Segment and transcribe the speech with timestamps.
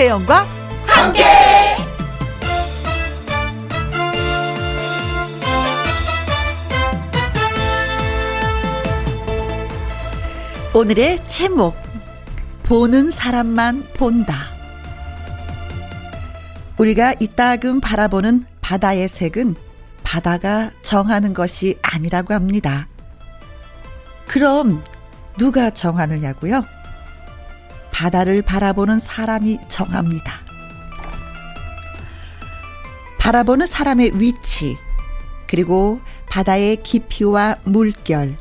[0.00, 0.46] 김혜영과
[0.86, 1.24] 함께.
[10.72, 11.76] 오늘의 제목
[12.62, 14.46] 보는 사람만 본다.
[16.78, 19.54] 우리가 이따금 바라보는 바다의 색은
[20.02, 22.88] 바다가 정하는 것이 아니라고 합니다.
[24.26, 24.82] 그럼
[25.36, 26.79] 누가 정하느냐고요?
[28.00, 30.32] 바다를 바라보는 사람이 정합니다.
[33.18, 34.78] 바라보는 사람의 위치,
[35.46, 38.38] 그리고 바다의 깊이와 물결,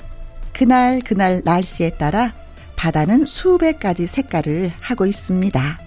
[0.53, 2.33] 그날 그날 날씨에 따라
[2.77, 5.77] 바다는 수백 가지 색깔을 하고 있습니다.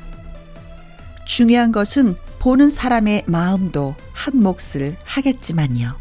[1.24, 5.96] 중요한 것은 보는 사람의 마음도 한 몫을 하겠지만요.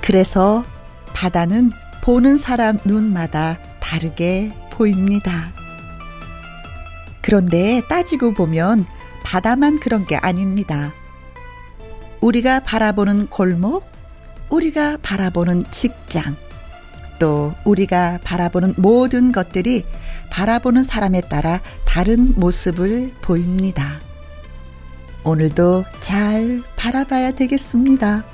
[0.00, 0.64] 그래서
[1.12, 1.72] 바다는
[2.04, 5.52] 보는 사람 눈마다 다르게 보입니다.
[7.22, 8.86] 그런데 따지고 보면
[9.24, 10.92] 바다만 그런 게 아닙니다.
[12.20, 13.84] 우리가 바라보는 골목,
[14.48, 16.36] 우리가 바라보는 직장,
[17.18, 19.84] 또 우리가 바라보는 모든 것들이
[20.30, 23.98] 바라보는 사람에 따라 다른 모습을 보입니다.
[25.24, 28.24] 오늘도 잘 바라봐야 되겠습니다.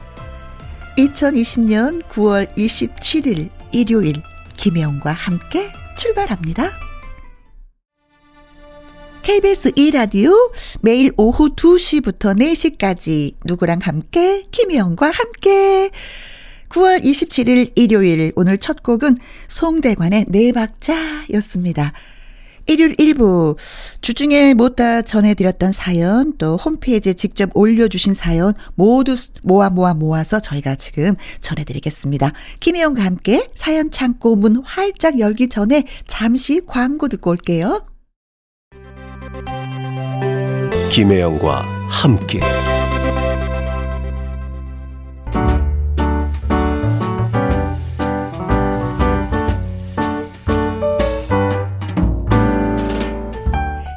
[0.98, 4.22] 2020년 9월 27일 일요일
[4.56, 6.72] 김혜영과 함께 출발합니다.
[9.22, 10.34] KBS 2라디오
[10.80, 15.90] 매일 오후 2시부터 4시까지 누구랑 함께 김혜영과 함께
[16.70, 21.92] 9월 27일 일요일 오늘 첫 곡은 송대관의 네 박자였습니다.
[22.66, 23.56] 일요일 1부
[24.00, 30.76] 주중에 못 다 전해드렸던 사연 또 홈페이지에 직접 올려주신 사연 모두 모아 모아 모아서 저희가
[30.76, 32.32] 지금 전해드리겠습니다.
[32.60, 37.86] 김혜영과 함께 사연 창고 문 활짝 열기 전에 잠시 광고 듣고 올게요.
[40.90, 42.40] 김혜영과 함께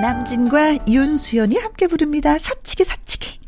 [0.00, 2.38] 남진과 윤수연이 함께 부릅니다.
[2.38, 3.40] 사치기 사치기.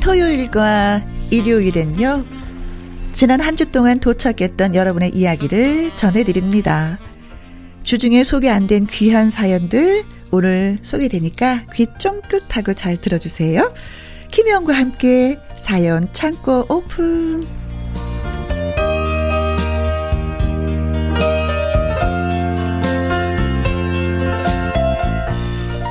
[0.00, 2.24] 토요일과 일요일엔요.
[3.12, 6.98] 지난 한 주 동안 도착했던 여러분의 이야기를 전해드립니다.
[7.82, 13.72] 주중에 소개 안 된 귀한 사연들 오늘 소개되니까 귀 쫑긋하고 잘 들어주세요.
[14.30, 17.67] 김혜영과 함께 사연 창고 오픈.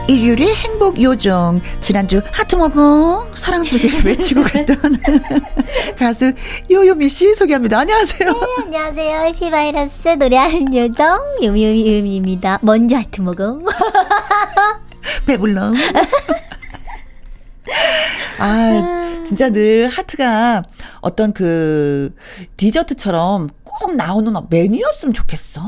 [0.07, 4.77] 일요일의 행복 요정 지난주 하트 먹어 사랑스럽게 외치고 갔던
[5.99, 6.31] 가수
[6.71, 7.79] 요요미 씨 소개합니다.
[7.79, 8.31] 안녕하세요.
[8.31, 9.19] 네, 안녕하세요.
[9.25, 12.59] 해피 바이러스 노래하는 요정 요요미입니다.
[12.61, 13.59] 먼저 하트 먹어.
[15.27, 15.73] 배불러.
[18.39, 20.61] 아, 진짜 늘 하트가
[21.01, 22.15] 어떤 그
[22.55, 25.61] 디저트처럼 꼭 나오는 메뉴였으면 좋겠어.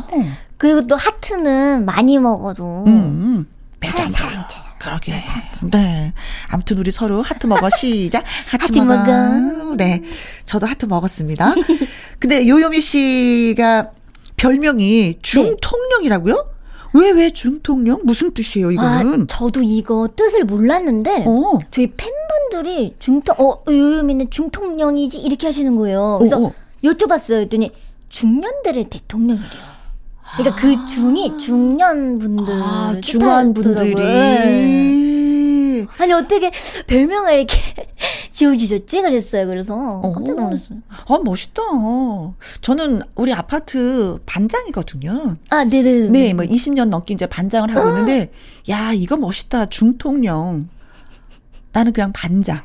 [0.58, 3.48] 그리고 또 하트는 많이 먹어도 음.
[3.80, 3.92] 음.
[3.92, 4.46] 배도 안 불러.
[4.80, 5.14] 그러게.
[5.64, 6.14] 네.
[6.48, 7.70] 아무튼 우리 서로 하트 먹어.
[7.78, 8.24] 시작.
[8.48, 9.30] 하트, 하트 먹어.
[9.30, 9.76] 먹어.
[9.76, 10.02] 네.
[10.46, 11.54] 저도 하트 먹었습니다.
[12.18, 13.92] 근데 요요미 씨가
[14.38, 16.34] 별명이 중통령이라고요?
[16.34, 16.60] 네.
[16.94, 18.00] 왜, 왜 중통령?
[18.04, 19.22] 무슨 뜻이에요, 이거는?
[19.22, 21.60] 아, 저도 이거 뜻을 몰랐는데, 어.
[21.70, 25.20] 저희 팬분들이 중통, 어, 요요미는 중통령이지?
[25.20, 26.16] 이렇게 하시는 거예요.
[26.18, 26.54] 그래서 어, 어.
[26.84, 27.42] 여쭤봤어요.
[27.42, 27.72] 했더니,
[28.10, 29.79] 중년들의 대통령이래요.
[30.38, 30.76] 그러니까 그 아.
[30.76, 35.10] 그 중이 중년 분들 아, 중한 분들이
[35.98, 36.52] 아니 어떻게
[36.88, 37.58] 별명을 이렇게
[38.30, 39.02] 지어주셨지?
[39.02, 39.48] 그랬어요.
[39.48, 40.80] 그래서 깜짝 놀랐어요.
[40.90, 41.62] 아 멋있다.
[42.62, 45.38] 저는 우리 아파트 반장이거든요.
[45.50, 46.10] 아 네네.
[46.10, 48.32] 네, 뭐 20년 넘게 이제 반장을 하고 있는데
[48.70, 50.68] 야 이거 멋있다 중통령.
[51.72, 52.62] 나는 그냥 반장.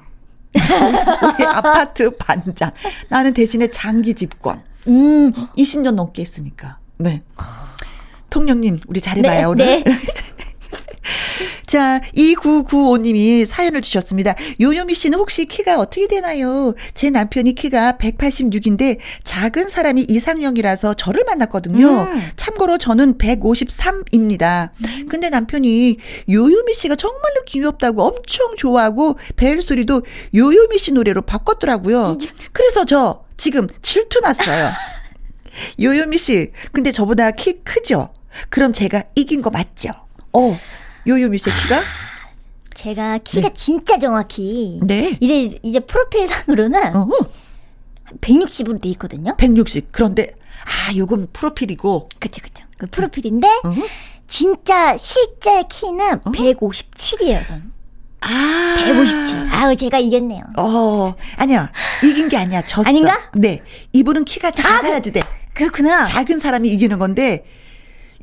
[0.54, 2.70] 우리 아파트 반장.
[3.08, 4.62] 나는 대신에 장기 집권.
[4.86, 5.32] 음.
[5.56, 6.78] 20년 넘게 했으니까.
[6.98, 7.22] 네.
[8.30, 9.84] 통령님, 우리 잘해봐요, 네, 오늘.
[9.84, 9.84] 네.
[11.66, 14.34] 자, 2995님이 사연을 주셨습니다.
[14.60, 16.74] 요요미 씨는 혹시 키가 어떻게 되나요?
[16.94, 22.02] 제 남편이 키가 186인데 작은 사람이 이상형이라서 저를 만났거든요.
[22.02, 22.22] 음.
[22.36, 24.70] 참고로 저는 153입니다.
[24.84, 25.06] 음.
[25.08, 25.96] 근데 남편이
[26.28, 30.02] 요요미 씨가 정말로 귀엽다고 엄청 좋아하고 벨 소리도
[30.34, 32.18] 요요미 씨 노래로 바꿨더라고요.
[32.52, 34.70] 그래서 저 지금 질투 났어요.
[35.80, 38.12] 요요미 씨, 근데 저보다 키 크죠?
[38.48, 39.90] 그럼 제가 이긴 거 맞죠?
[40.32, 40.56] 어.
[41.06, 41.80] 요요미 씨 키가?
[42.74, 43.54] 제가 키가 네.
[43.54, 45.16] 진짜 정확히 네.
[45.20, 47.06] 이제 이제 프로필상으로는 어
[48.20, 49.36] 160으로 돼 있거든요.
[49.36, 49.88] 160.
[49.92, 50.34] 그런데
[50.64, 52.08] 아, 요건 프로필이고.
[52.18, 52.64] 그쵸 그쵸.
[52.76, 53.74] 그 프로필인데 어
[54.26, 57.72] 진짜 실제 키는 어 157이에요, 전.
[58.20, 58.76] 아.
[58.84, 59.48] 157.
[59.52, 60.42] 아우, 제가 이겼네요.
[60.56, 61.70] 어, 아니야.
[62.02, 62.62] 이긴 게 아니야.
[62.62, 62.88] 졌어.
[62.88, 63.16] 아닌가?
[63.34, 63.60] 네.
[63.92, 65.20] 이분은 키가 작아야지 돼.
[65.54, 66.04] 그렇구나.
[66.04, 67.44] 작은 사람이 이기는 건데,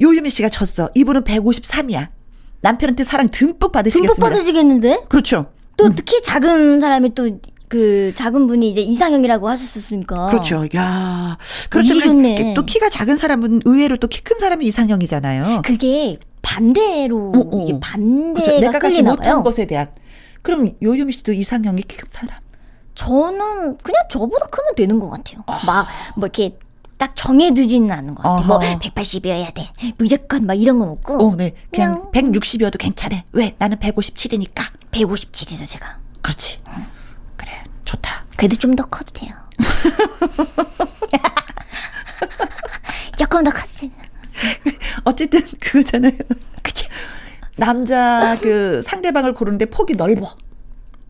[0.02, 0.90] 요유미 씨가 졌어.
[0.96, 2.10] 이분은 153이야.
[2.62, 4.14] 남편한테 사랑 듬뿍 받으시겠습니다.
[4.16, 5.06] 듬뿍 받으시겠는데?
[5.10, 5.52] 그렇죠.
[5.78, 5.94] 또 음.
[5.96, 7.30] 특히 작은 사람이 또
[7.72, 10.28] 그 작은 분이 이제 이상형이라고 하셨으니까.
[10.28, 10.66] 그렇죠.
[10.76, 11.38] 야.
[11.70, 15.62] 그렇다면 또 키가 작은 사람은 의외로 또 키 큰 사람이 이상형이잖아요.
[15.64, 17.64] 그게 반대로 어, 어.
[17.64, 18.60] 이게 반대가 그렇죠.
[18.60, 19.90] 내가 갖지 못한 것에 대한.
[20.42, 22.36] 그럼 요요미 씨도 이상형이 키 큰 사람?
[22.94, 25.42] 저는 그냥 저보다 크면 되는 것 같아요.
[25.48, 25.62] 아.
[25.66, 26.58] 막뭐 이렇게
[27.02, 28.48] 딱 정해두지는 않은 것 같아요.
[28.48, 29.72] 뭐 180이어야 돼.
[29.98, 31.30] 무조건 막 이런 건 없고.
[31.30, 31.56] 어, 네.
[31.74, 33.24] 그냥, 그냥 160이어도 괜찮아.
[33.32, 33.56] 왜?
[33.58, 34.66] 나는 157이니까.
[34.92, 35.98] 157이죠, 제가.
[36.22, 36.60] 그렇지.
[36.68, 36.86] 응.
[37.38, 37.64] 그래.
[37.86, 38.26] 좋다.
[38.38, 39.34] 그래도 좀 더 커도 돼요.
[43.18, 43.90] 조금 더 커도.
[45.04, 46.12] 어쨌든 그거잖아요.
[46.62, 46.88] 그치.
[47.58, 50.38] 남자 그 상대방을 고르는데 폭이 넓어.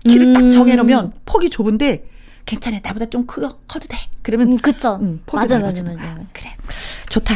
[0.07, 0.33] 키를 음.
[0.33, 2.05] 딱 정해놓으면 폭이 좁은데
[2.45, 2.79] 괜찮아.
[2.83, 3.97] 나보다 좀 커, 커도 돼.
[4.21, 4.53] 그러면.
[4.53, 4.99] 음, 그쵸.
[5.01, 6.19] 음, 맞아, 맞아, 맞아.
[6.33, 6.49] 그래.
[7.09, 7.35] 좋다.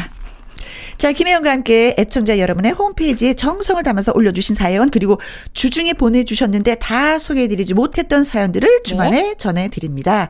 [0.97, 5.19] 자, 김혜영과 함께 애청자 여러분의 홈페이지에 정성을 담아서 올려주신 사연, 그리고
[5.53, 9.35] 주중에 보내주셨는데 다 소개해드리지 못했던 사연들을 주말에 네.
[9.37, 10.29] 전해드립니다.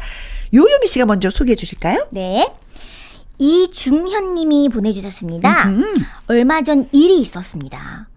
[0.54, 2.08] 요요미 씨가 먼저 소개해 주실까요?
[2.12, 2.52] 네.
[3.38, 5.68] 이중현 님이 보내주셨습니다.
[5.68, 6.04] 음흠.
[6.28, 8.08] 얼마 전 일이 있었습니다.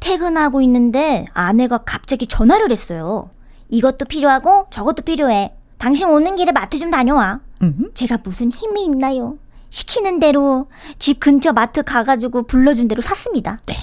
[0.00, 3.30] 퇴근하고 있는데 아내가 갑자기 전화를 했어요.
[3.68, 5.52] 이것도 필요하고 저것도 필요해.
[5.78, 7.40] 당신 오는 길에 마트 좀 다녀와.
[7.62, 7.94] 음흠.
[7.94, 9.38] 제가 무슨 힘이 있나요?
[9.70, 10.68] 시키는 대로
[10.98, 13.60] 집 근처 마트 가가지고 불러준 대로 샀습니다.
[13.66, 13.74] 네.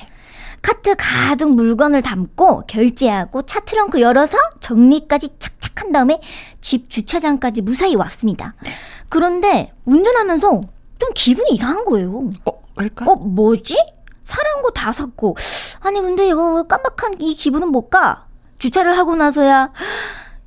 [0.61, 6.19] 카트 가득 물건을 담고 결제하고 차 트렁크 열어서 정리까지 착착 한 다음에
[6.61, 8.53] 집 주차장까지 무사히 왔습니다.
[8.63, 8.71] 네.
[9.09, 10.61] 그런데 운전하면서
[10.99, 12.31] 좀 기분이 이상한 거예요.
[12.45, 13.05] 어, 왜일까?
[13.11, 13.75] 어, 뭐지?
[14.21, 15.35] 사는 거 다 샀고.
[15.81, 18.25] 아니, 근데 이거 깜박한 이 기분은 뭘까?
[18.57, 19.71] 주차를 하고 나서야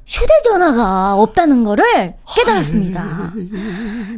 [0.06, 3.33] 휴대전화가 없다는 거를 깨달았습니다.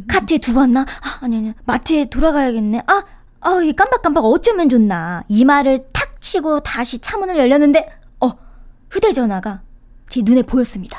[0.07, 0.83] 카트에 두고 왔나?
[0.83, 2.83] 아, 아니, 아니, 마트에 돌아가야겠네.
[2.87, 3.05] 아,
[3.41, 5.25] 아, 이 깜박깜박 어쩌면 좋나.
[5.29, 7.89] 이 말을 탁 치고 다시 차문을 열렸는데,
[8.21, 8.33] 어,
[8.91, 9.62] 휴대전화가
[10.11, 10.99] 제 눈에 보였습니다.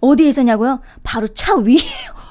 [0.00, 0.80] 어디에서냐고요?
[1.02, 2.21] 바로 차 위에요.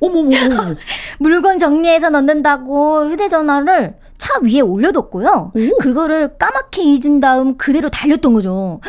[0.00, 0.30] 어머머.
[1.18, 5.52] 물건 정리해서 넣는다고 휴대전화를 차 위에 올려뒀고요.
[5.54, 5.78] 오.
[5.78, 8.80] 그거를 까맣게 잊은 다음 그대로 달렸던 거죠.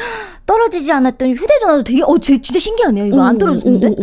[0.45, 3.05] 떨어지지 않았던 휴대전화도 되게, 어, 진짜 신기하네요.
[3.05, 3.21] 이거 오.
[3.21, 3.87] 안 떨어졌는데?
[3.89, 3.95] 오.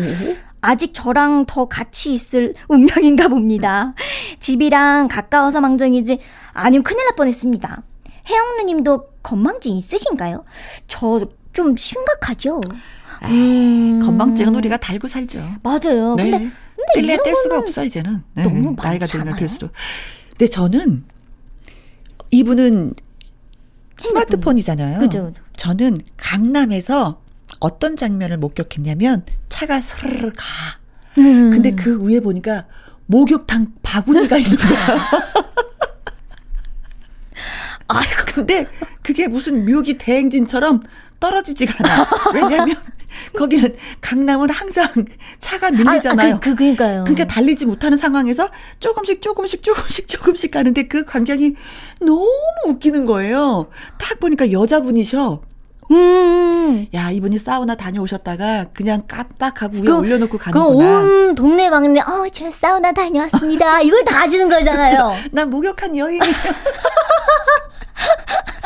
[0.60, 3.94] 아직 저랑 더 같이 있을 운명인가 봅니다.
[4.40, 6.18] 집이랑 가까워서 망정이지,
[6.52, 7.82] 아니면 큰일 날 뻔했습니다.
[8.28, 10.44] 혜영 누님도 건망증 있으신가요?
[10.86, 11.20] 저
[11.58, 12.60] 좀 심각하죠?
[13.24, 14.00] 음.
[14.04, 15.40] 건망증은 우리가 달고 살죠.
[15.64, 16.14] 맞아요.
[16.14, 16.48] 네.
[16.94, 18.22] 근데 뗄래야 뗄 수가 없어 이제는.
[18.34, 18.44] 네.
[18.44, 19.72] 너무 나이가 들면 들수록.
[20.30, 21.04] 근데 저는
[22.30, 22.94] 이분은
[23.98, 25.00] 스마트폰이잖아요.
[25.00, 25.42] 그죠, 그죠.
[25.56, 27.20] 저는 강남에서
[27.60, 30.44] 어떤 장면을 목격했냐면 차가 스르르 가.
[31.18, 31.50] 음.
[31.50, 32.66] 근데 그 위에 보니까
[33.06, 35.10] 목욕탕 바구니가 있는 거야.
[37.88, 38.66] 아이고 근데
[39.02, 40.82] 그게 무슨 묘기 대행진처럼
[41.18, 42.06] 떨어지지가 않아.
[42.34, 42.76] 왜냐면
[43.36, 44.88] 거기는 강남은 항상
[45.38, 46.34] 차가 밀리잖아요.
[46.34, 47.04] 아, 그, 그, 그니까요.
[47.04, 48.48] 그러니까 달리지 못하는 상황에서
[48.80, 51.54] 조금씩 조금씩 조금씩 조금씩 가는데 그 광경이
[52.00, 52.28] 너무
[52.66, 53.68] 웃기는 거예요.
[53.98, 55.42] 딱 보니까 여자분이셔.
[55.90, 56.86] 음.
[56.94, 60.98] 야, 이분이 사우나 다녀오셨다가 그냥 깜빡하고 위에 그, 올려놓고 가는구나.
[60.98, 63.80] 온 동네 막내, 어, 저 사우나 다녀왔습니다.
[63.80, 65.16] 이걸 다 하시는 거잖아요.
[65.30, 66.22] 그렇난 목욕한 여인이에요.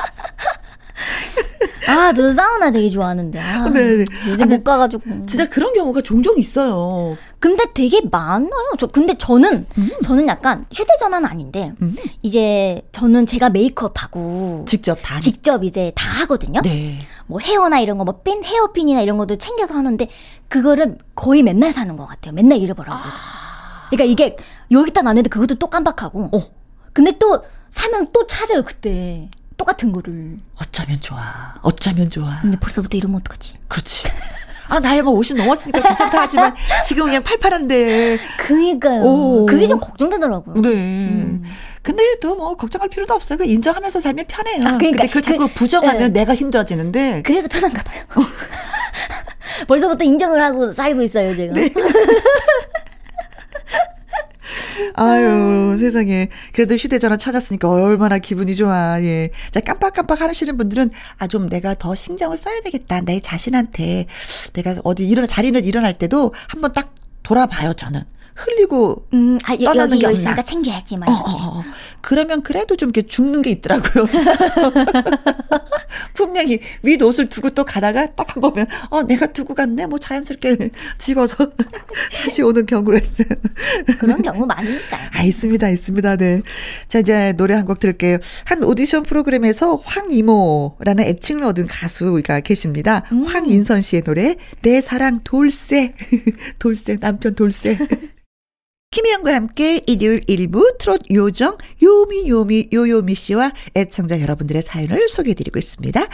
[1.88, 3.38] 아, 저는 사우나 되게 좋아하는데.
[3.38, 4.04] 아, 네, 네.
[4.28, 5.26] 요즘 아, 못 가가지고.
[5.26, 7.16] 진짜 그런 경우가 종종 있어요.
[7.38, 8.50] 근데 되게 많아요.
[8.78, 9.90] 저 근데 저는 음.
[10.04, 11.96] 저는 약간 휴대전화는 아닌데 음.
[12.22, 16.60] 이제 저는 제가 메이크업하고 직접 다 직접 이제 다 하거든요.
[16.62, 17.00] 네.
[17.26, 20.08] 뭐 헤어나 이런 거, 뭐핀 헤어핀이나 이런 것도 챙겨서 하는데
[20.48, 22.32] 그거를 거의 맨날 사는 것 같아요.
[22.32, 22.94] 맨날 잃어버려요.
[22.96, 23.88] 아.
[23.90, 24.36] 그러니까 이게
[24.70, 26.30] 여기다 놨는데 그것도 또 깜빡하고.
[26.32, 26.42] 어.
[26.92, 29.28] 근데 또 사면 또 찾아요 그때.
[29.62, 30.38] 똑같은 거를.
[30.60, 31.54] 어쩌면 좋아.
[31.62, 32.40] 어쩌면 좋아.
[32.42, 33.54] 근데 벌써부터 이러면 어떡하지?
[33.68, 34.08] 그렇지.
[34.68, 36.54] 아, 나이가 50 넘었으니까 괜찮다 하지만
[36.84, 38.18] 지금 그냥 팔팔한데.
[38.38, 39.02] 그니까요.
[39.02, 39.46] 오.
[39.46, 40.60] 그게 좀 걱정되더라고요.
[40.62, 40.68] 네.
[40.70, 41.42] 음.
[41.82, 43.38] 근데 또 뭐 걱정할 필요도 없어요.
[43.38, 44.56] 그 인정하면서 살면 편해요.
[44.64, 46.20] 아, 그러니까, 근데 그걸 자꾸 그, 부정하면 네.
[46.20, 47.22] 내가 힘들어지는데.
[47.24, 48.02] 그래서 편한가 봐요.
[49.68, 51.52] 벌써부터 인정을 하고 살고 있어요, 제가.
[51.54, 51.68] 네.
[54.94, 56.28] 아유, 세상에.
[56.52, 59.00] 그래도 휴대전화 찾았으니까 얼마나 기분이 좋아.
[59.02, 59.30] 예.
[59.50, 63.00] 자, 깜빡깜빡 하시는 분들은, 아, 좀 내가 더 신경을 써야 되겠다.
[63.00, 64.06] 내 자신한테.
[64.52, 68.02] 내가 어디 일어나, 자리를 일어날 때도 한번 딱 돌아봐요, 저는.
[68.34, 70.42] 흘리고 음, 아, 떠나는 게 없나?
[70.42, 71.08] 챙겨야지 막.
[71.08, 71.64] 어, 어, 어.
[72.00, 74.06] 그러면 그래도 좀 이렇게 죽는 게 있더라고요.
[76.14, 81.50] 분명히 윗 옷을 두고 또 가다가 딱한 보면 어 내가 두고 갔네 뭐 자연스럽게 집어서
[82.24, 83.28] 다시 오는 경우가 있어요.
[83.98, 85.08] 그런 경우 많으니까요.
[85.12, 86.42] 아 있습니다 있습니다 네.
[86.88, 88.18] 자 이제 노래 한 곡 들을게요.
[88.44, 93.04] 한 오디션 프로그램에서 황이모라는 애칭을 얻은 가수가 계십니다.
[93.12, 93.22] 음.
[93.24, 95.92] 황인선 씨의 노래 내 사랑 돌쇠
[96.58, 97.78] 돌쇠 남편 돌쇠.
[98.92, 106.08] 김혜영과 함께 일요일 일부 트롯 요정 요미 요미 요요미 씨와 애청자 여러분들의 사연을 소개해드리고 있습니다.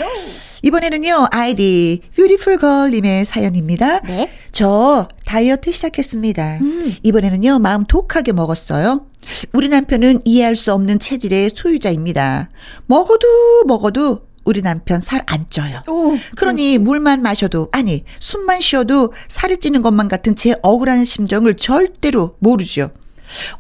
[0.62, 4.00] 이번에는요 아이디 뷰티풀 걸님의 사연입니다.
[4.02, 4.30] 네.
[4.52, 6.58] 저 다이어트 시작했습니다.
[6.60, 6.94] 음.
[7.02, 9.06] 이번에는요 마음 독하게 먹었어요.
[9.52, 12.48] 우리 남편은 이해할 수 없는 체질의 소유자입니다.
[12.86, 15.82] 먹어도 먹어도 우리 남편 살 안 쪄요.
[15.88, 16.84] 오, 그러니 음.
[16.84, 22.90] 물만 마셔도 아니 숨만 쉬어도 살이 찌는 것만 같은 제 억울한 심정을 절대로 모르죠.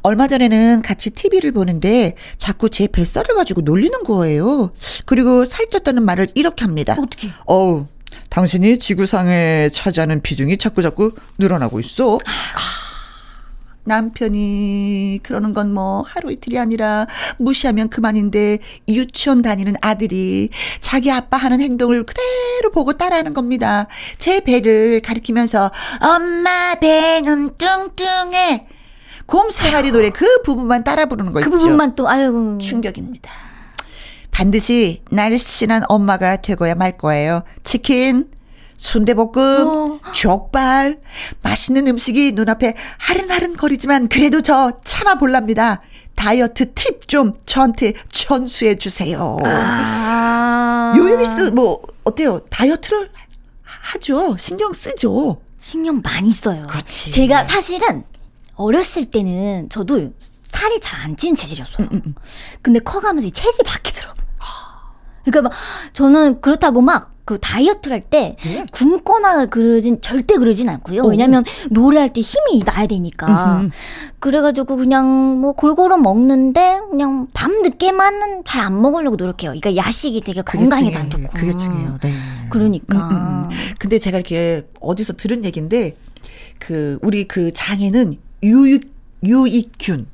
[0.00, 4.70] 얼마 전에는 같이 TV를 보는데 자꾸 제 뱃살을 가지고 놀리는 거예요.
[5.04, 6.96] 그리고 살쪘다는 말을 이렇게 합니다.
[6.98, 7.28] 어떻게?
[7.44, 7.84] 어우,
[8.30, 12.16] 당신이 지구상에 차지하는 비중이 자꾸 자꾸 늘어나고 있어.
[12.16, 12.77] 아.
[13.88, 17.06] 남편이 그러는 건 뭐 하루 이틀이 아니라
[17.38, 20.48] 무시하면 그만인데 유치원 다니는 아들이
[20.80, 23.86] 자기 아빠 하는 행동을 그대로 보고 따라하는 겁니다.
[24.16, 28.66] 제 배를 가리키면서 엄마 배는 뚱뚱해.
[29.26, 31.50] 곰생아리 노래 그 부분만 따라 부르는 거 그 있죠.
[31.50, 33.30] 그 부분만 또 아유 충격입니다.
[34.30, 37.42] 반드시 날씬한 엄마가 되고야 말 거예요.
[37.64, 38.28] 치킨,
[38.78, 40.00] 순대볶음, 어.
[40.14, 41.00] 족발,
[41.42, 45.82] 맛있는 음식이 눈앞에 하른하른 거리지만 그래도 저 참아 볼랍니다.
[46.14, 49.36] 다이어트 팁 좀 저한테 전수해 주세요.
[49.44, 50.94] 아.
[50.96, 52.40] 요요미 씨도 뭐 어때요?
[52.50, 53.10] 다이어트를
[53.64, 54.36] 하죠.
[54.38, 55.40] 신경 쓰죠.
[55.58, 56.62] 신경 많이 써요.
[56.68, 57.10] 그렇지.
[57.10, 58.04] 제가 사실은
[58.54, 61.86] 어렸을 때는 저도 살이 잘 안 찌는 체질이었어요.
[61.86, 62.14] 음, 음, 음.
[62.62, 64.26] 근데 커가면서 이 체질이 바뀌더라고요.
[65.24, 65.52] 그러니까 막
[65.92, 68.64] 저는 그렇다고 막 그 다이어트를 할때 네.
[68.72, 71.02] 굶거나 그러진 절대 그러진 않고요.
[71.02, 71.08] 오.
[71.08, 73.58] 왜냐면 노래할 때 힘이 나야 되니까.
[73.58, 73.70] 음흠.
[74.18, 79.50] 그래가지고 그냥 뭐 골고루 먹는데 그냥 밤 늦게만은 잘 안 먹으려고 노력해요.
[79.50, 81.28] 그러니까 야식이 되게 건강에 안 좋고.
[81.34, 81.98] 그게 중요해요.
[82.02, 82.12] 네.
[82.48, 82.96] 그러니까.
[82.96, 83.56] 음, 음, 음.
[83.78, 85.98] 근데 제가 이렇게 어디서 들은 얘기인데
[86.58, 88.90] 그 우리 그 장에는 유익
[89.22, 90.06] 유익균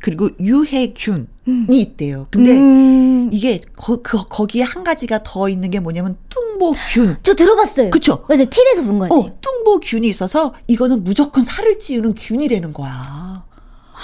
[0.00, 1.66] 그리고 유해균 이 음.
[1.72, 2.26] 있대요.
[2.30, 3.28] 근데 음.
[3.32, 7.16] 이게 거, 그, 거기에 한 가지가 더 있는 게 뭐냐면 뚱보균.
[7.22, 7.90] 저 들어봤어요.
[7.90, 8.24] 그쵸?
[8.28, 8.44] 맞아요.
[8.48, 9.12] TV에서 본 거예요.
[9.12, 13.44] 어, 뚱보균이 있어서 이거는 무조건 살을 찌우는 균이라는 거야.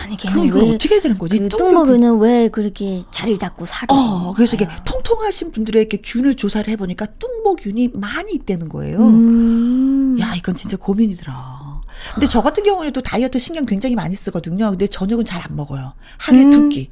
[0.00, 1.38] 아니, 걔는 이거 어떻게 해야 되는 거지?
[1.38, 3.86] 그 뚱보균은 왜 그렇게 자리를 잡고 살을?
[3.90, 8.98] 어, 그래서 이게 통통하신 분들에게 균을 조사를 해보니까 뚱보균이 많이 있다는 거예요.
[9.00, 10.16] 음.
[10.20, 11.80] 야, 이건 진짜 고민이더라.
[12.14, 14.70] 근데 저 같은 경우는 또 다이어트 신경 굉장히 많이 쓰거든요.
[14.70, 15.94] 근데 저녁은 잘 안 먹어요.
[16.18, 16.50] 하루에 음.
[16.50, 16.90] 두 끼.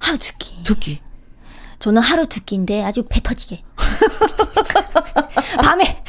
[0.00, 0.62] 하루 두 끼.
[0.64, 1.00] 두 끼.
[1.78, 3.62] 저는 하루 두 끼인데 아주 배 터지게.
[5.62, 6.02] 밤에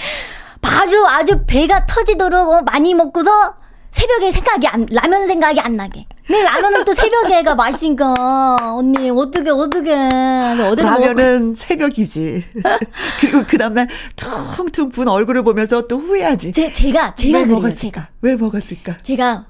[0.82, 3.54] 아주 아주 배가 터지도록 많이 먹고서
[3.92, 6.08] 새벽에 생각이 안 라면 생각이 안 나게.
[6.30, 11.58] 네 라면은 또 새벽에가 맛있니까 언니 어떻게 어떻게 어제 라면은 먹...
[11.58, 12.46] 새벽이지.
[13.20, 16.54] 그리고 그 다음날 퉁퉁 분 얼굴을 보면서 또 후회하지.
[16.54, 17.78] 제 제가 제가 왜 그래요, 먹었을까?
[17.78, 18.98] 제가 왜 먹었을까?
[19.04, 19.46] 제가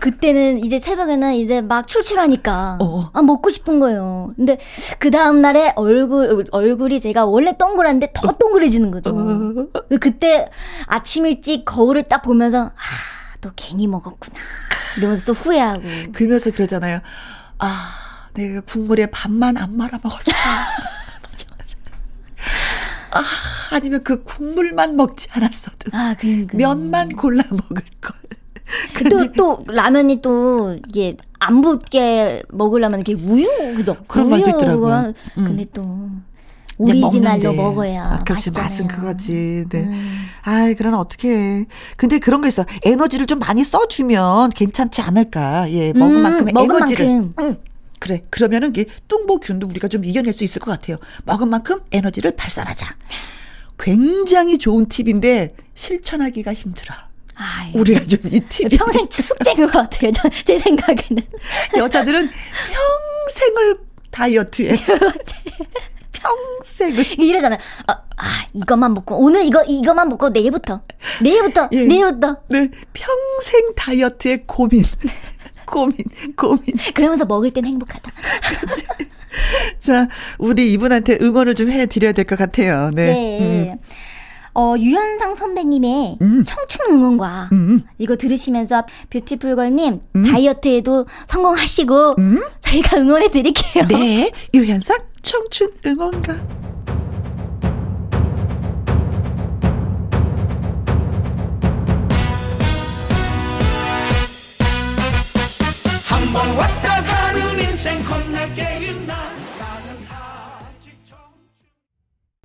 [0.00, 3.10] 그때는 이제 새벽에는 이제 막 출출하니까 어.
[3.12, 4.32] 아 먹고 싶은 거예요.
[4.36, 4.58] 근데
[4.98, 9.10] 그 다음 날에 얼굴 얼굴이 제가 원래 동그란데 더 동그래지는 거죠.
[9.10, 9.66] 어.
[10.00, 10.48] 그때
[10.86, 12.72] 아침 일찍 거울을 딱 보면서 아,
[13.40, 14.36] 또 괜히 먹었구나.
[14.96, 15.82] 이러면서 또 후회하고.
[16.12, 17.00] 그러면서 그러잖아요.
[17.58, 17.90] 아,
[18.34, 20.32] 내가 국물에 밥만 안 말아 먹었어.
[23.12, 23.22] 아,
[23.72, 25.90] 아니면 그 국물만 먹지 않았어도.
[25.92, 26.56] 아, 그러니까.
[26.56, 28.16] 면만 골라 먹을 걸.
[29.10, 33.46] 또, 또, 라면이 또, 이게, 안 붓게 먹으려면 이렇게 우유,
[33.76, 33.96] 그죠?
[34.06, 35.12] 그런 우유, 말도 있더라고요.
[35.38, 35.44] 음.
[35.44, 36.10] 근데 또,
[36.80, 38.04] 오리지널로 먹어야.
[38.04, 39.66] 아, 그렇지, 맛은 그거지.
[39.68, 39.84] 네.
[39.84, 40.26] 음.
[40.42, 42.64] 아이, 그러나 어떻게 근데 그런 거 있어.
[42.84, 45.70] 에너지를 좀 많이 써주면 괜찮지 않을까.
[45.72, 47.06] 예, 먹은 음, 만큼 에너지를.
[47.06, 47.34] 만큼.
[47.40, 47.56] 응.
[47.98, 48.22] 그래.
[48.30, 50.96] 그러면은 이 뚱보균도 우리가 좀 이겨낼 수 있을 것 같아요.
[51.24, 52.96] 먹은 만큼 에너지를 발산하자.
[53.78, 56.94] 굉장히 좋은 팁인데 실천하기가 힘들어.
[57.42, 57.72] 아유.
[57.74, 60.10] 우리가 좀이 팁이 평생 숙제인 것 같아요.
[60.44, 61.22] 제 생각에는
[61.78, 63.78] 여자들은 평생을
[64.10, 64.76] 다이어트에
[66.12, 67.56] 평생을 이러잖아.
[67.86, 70.82] 아, 아, 이것만 먹고 오늘 이거 이것만 먹고 내일부터
[71.22, 71.84] 내일부터 예.
[71.84, 74.84] 내일부터 네 평생 다이어트에 고민
[75.64, 75.96] 고민
[76.36, 78.10] 고민 그러면서 먹을 땐 행복하다.
[79.80, 82.90] 자 우리 이분한테 응원을 좀 해드려야 될 것 같아요.
[82.92, 83.06] 네.
[83.14, 83.72] 네.
[83.72, 83.78] 음.
[84.54, 86.44] 어, 유현상 선배님의 음.
[86.44, 87.82] 청춘 응원과 음.
[87.98, 90.22] 이거 들으시면서 뷰티풀걸님 음.
[90.24, 92.42] 다이어트에도 성공하시고 음.
[92.60, 93.84] 저희가 응원해 드릴게요.
[93.88, 96.34] 네, 유현상 청춘 응원가.
[106.08, 108.69] 한 번 왔다 가는 인생 겁나게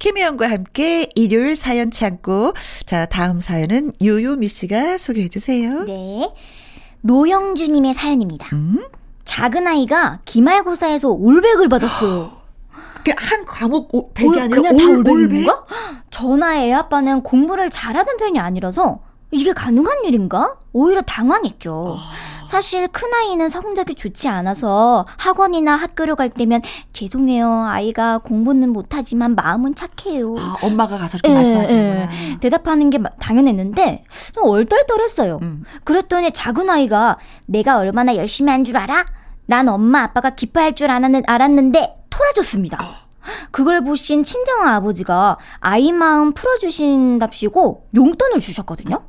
[0.05, 2.53] 김혜영과 함께 일요일 사연 창고.
[2.85, 5.83] 자, 다음 사연은 유유미 씨가 소개해 주세요.
[5.85, 6.31] 네.
[7.01, 8.55] 노영주님의 사연입니다.
[8.55, 8.85] 음?
[9.23, 12.31] 작은 아이가 기말고사에서 올백을 받았어요.
[13.17, 15.63] 한 과목 100이 아니라 그냥 올, 다 올백인가?
[16.11, 18.99] 전화 애 아빠는 공부를 잘하던 편이 아니라서
[19.31, 20.59] 이게 가능한 일인가?
[20.71, 21.73] 오히려 당황했죠.
[21.73, 21.97] 어.
[22.47, 26.61] 사실 큰아이는 성적이 좋지 않아서 학원이나 학교를 갈 때면
[26.93, 27.65] 죄송해요.
[27.67, 30.35] 아이가 공부는 못하지만 마음은 착해요.
[30.37, 32.01] 아, 엄마가 가서 이렇게 에, 예, 말씀하시는구나.
[32.03, 32.31] 에.
[32.33, 32.39] 예.
[32.39, 34.03] 대답하는 게 당연했는데
[34.41, 35.39] 얼떨떨했어요.
[35.41, 35.63] 음.
[35.83, 39.05] 그랬더니 작은 아이가 내가 얼마나 열심히 한 줄 알아?
[39.47, 42.79] 난 엄마 아빠가 기뻐할 줄 알았는데 토라졌습니다.
[43.51, 49.01] 그걸 보신 친정 아버지가 아이 마음 풀어주신답시고 용돈을 주셨거든요.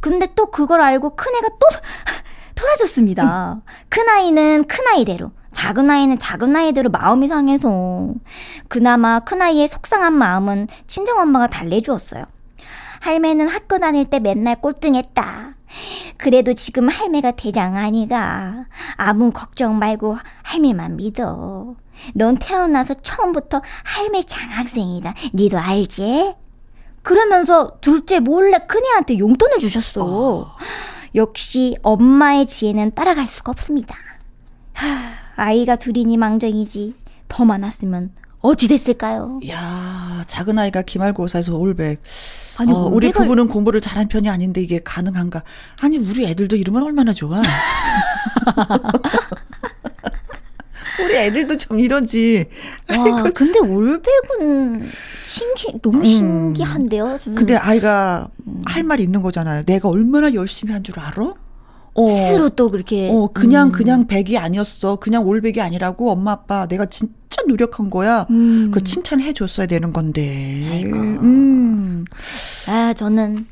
[0.00, 1.66] 근데 또 그걸 알고 큰애가 또
[2.54, 3.62] 털어졌습니다.
[3.88, 8.14] 큰 아이는 큰 아이대로, 작은 아이는 작은 아이대로 마음이 상해서
[8.68, 12.24] 그나마 큰 아이의 속상한 마음은 친정 엄마가 달래주었어요.
[13.00, 15.56] 할매는 학교 다닐 때 맨날 꼴등했다.
[16.16, 18.66] 그래도 지금 할매가 대장 아니가.
[18.96, 21.74] 아무 걱정 말고 할매만 믿어.
[22.14, 25.14] 넌 태어나서 처음부터 할매 장학생이다.
[25.34, 26.34] 니도 알지?
[27.02, 30.02] 그러면서 둘째 몰래 큰애한테 용돈을 주셨어.
[30.02, 30.46] 어.
[31.14, 33.96] 역시 엄마의 지혜는 따라갈 수가 없습니다.
[34.72, 34.86] 하,
[35.36, 36.94] 아이가 둘이니 망정이지.
[37.28, 39.40] 더 많았으면 어찌 됐을까요?
[39.48, 42.02] 야 작은 아이가 기말고사에서 올백.
[42.56, 45.42] 아니, 어, 우리 부부는 공부를 잘한 편이 아닌데 이게 가능한가?
[45.80, 47.40] 아니, 우리 애들도 이러면 얼마나 좋아.
[51.02, 52.46] 우리 애들도 좀 이러지.
[52.96, 54.88] 와, 근데 올백은
[55.26, 56.04] 신기, 너무 음.
[56.04, 57.18] 신기한데요.
[57.26, 57.34] 음.
[57.34, 58.62] 근데 아이가 음.
[58.66, 59.64] 할 말이 있는 거잖아요.
[59.64, 61.34] 내가 얼마나 열심히 한 줄 알아?
[61.96, 63.08] 어, 스스로 또 그렇게.
[63.12, 63.72] 어, 그냥, 음.
[63.72, 64.96] 그냥 백이 아니었어.
[64.96, 68.26] 그냥 올백이 아니라고 엄마, 아빠 내가 진짜 노력한 거야.
[68.30, 68.70] 음.
[68.72, 70.68] 그 칭찬해 줬어야 되는 건데.
[70.72, 70.96] 아이고.
[70.96, 72.04] 음.
[72.66, 73.46] 아, 저는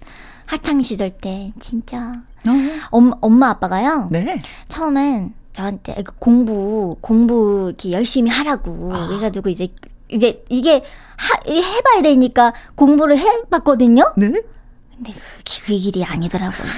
[0.46, 2.22] 하창 시절 때 진짜.
[2.46, 2.50] 어.
[2.90, 4.08] 엄, 엄마, 아빠가요.
[4.10, 4.42] 네.
[4.68, 9.10] 처음엔 저한테 그 공부 공부 이렇게 열심히 하라고 아.
[9.12, 9.68] 해가지고 이제
[10.08, 10.82] 이제 이게
[11.16, 14.12] 하, 해봐야 되니까 공부를 해봤거든요.
[14.16, 14.28] 네.
[14.94, 16.68] 근데 그, 그 길이 아니더라고요.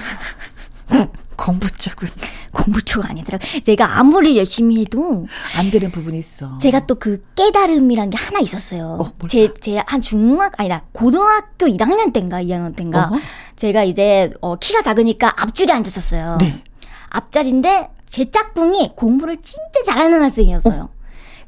[1.37, 2.09] 공부 쪽은
[2.53, 3.45] 공부 쪽 아니더라고.
[3.65, 6.59] 제가 아무리 열심히 해도 안 되는 부분이 있어.
[6.59, 8.99] 제가 또 그 깨달음이란 게 하나 있었어요.
[9.01, 13.19] 어, 제제 한 중학 아니다 고등학교 1학년 때인가 2학년 때인가 어허?
[13.57, 16.39] 제가 이제 어, 키가 작으니까 앞줄에 앉았었어요.
[16.41, 16.63] 네.
[17.11, 20.83] 앞자리인데 제 짝꿍이 공부를 진짜 잘하는 학생이었어요.
[20.83, 20.89] 어?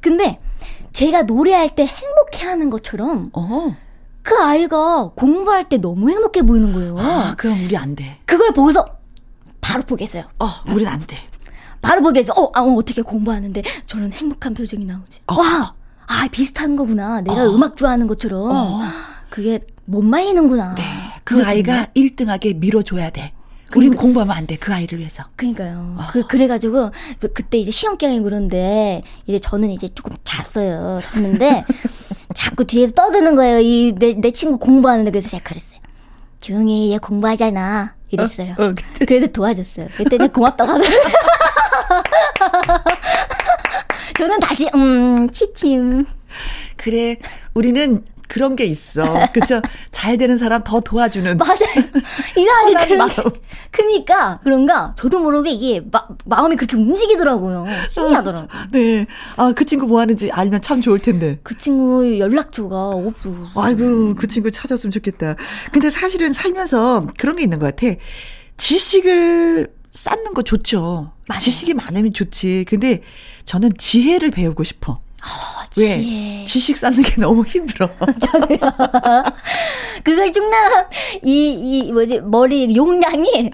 [0.01, 0.37] 근데
[0.91, 3.77] 제가 노래할 때 행복해 하는 것처럼 어.
[4.23, 6.99] 그 아이가 공부할 때 너무 행복해 보이는 거예요.
[6.99, 8.19] 아, 그럼 우리 안 돼.
[8.25, 8.85] 그걸 보고서
[9.61, 10.25] 바로 포기했어요.
[10.41, 11.17] 어, 우린 안 돼.
[11.81, 15.21] 바로 포기해서 어, 아, 어떻게 공부하는데 저런 행복한 표정이 나오지.
[15.29, 15.37] 어.
[15.37, 15.73] 와,
[16.09, 17.21] 아 비슷한 거구나.
[17.21, 17.55] 내가 어.
[17.55, 18.81] 음악 좋아하는 것처럼 어.
[19.31, 20.75] 그게 못 말리는구나.
[20.75, 20.83] 네,
[21.23, 23.36] 그 아이가 1등하게 밀어줘야 돼.
[23.71, 24.57] 그, 공부하면 안 돼.
[24.57, 25.25] 그 아이를 위해서.
[25.37, 25.97] 그니까요.
[25.99, 26.03] 어.
[26.13, 31.01] 그, 그래가지고, 그, 그때 이제 시험 기간이 그런데, 이제 저는 이제 조금 잤어요.
[31.03, 31.65] 잤는데,
[32.35, 33.61] 자꾸 뒤에서 떠드는 거예요.
[33.61, 35.81] 이, 내, 내 친구 공부하는데, 그래서 제가 그랬어요.
[36.41, 37.95] 조용히 얘 공부하잖아.
[38.11, 38.55] 이랬어요.
[38.59, 38.65] 어?
[38.67, 39.89] 어, 그래서 도와줬어요.
[39.97, 41.03] 그랬더니 고맙다고 하더라고요.
[44.19, 46.05] 저는 다시, 음, 치침.
[46.77, 47.17] 그래,
[47.55, 49.05] 우리는 그런 게 있어.
[49.33, 49.61] 그쵸?
[49.91, 51.37] 잘 되는 사람 더 도와주는.
[51.39, 51.57] 맞아요.
[52.37, 53.11] 이상하게 마음.
[53.71, 54.93] 그니까, 그런가?
[54.97, 57.65] 저도 모르게 이게 마, 마음이 그렇게 움직이더라고요.
[57.91, 58.49] 신기하더라고요.
[58.51, 59.07] 아, 네.
[59.37, 61.39] 아, 그 친구 뭐 하는지 알면 참 좋을 텐데.
[61.43, 63.33] 그 친구 연락처가 없어.
[63.55, 65.37] 아이고, 그 친구 찾았으면 좋겠다.
[65.73, 67.95] 근데 사실은 살면서 그런 게 있는 것 같아.
[68.57, 71.13] 지식을 쌓는 거 좋죠.
[71.29, 71.41] 맞아요.
[71.41, 72.65] 지식이 많으면 좋지.
[72.69, 73.03] 근데
[73.45, 75.01] 저는 지혜를 배우고 싶어.
[75.25, 76.45] 어, 왜?
[76.45, 77.89] 지식 쌓는 게 너무 힘들어.
[78.21, 78.59] 저도요.
[80.05, 80.89] 그걸 쭉나
[81.25, 81.49] 이,
[81.87, 83.51] 이, 뭐지, 머리 용량이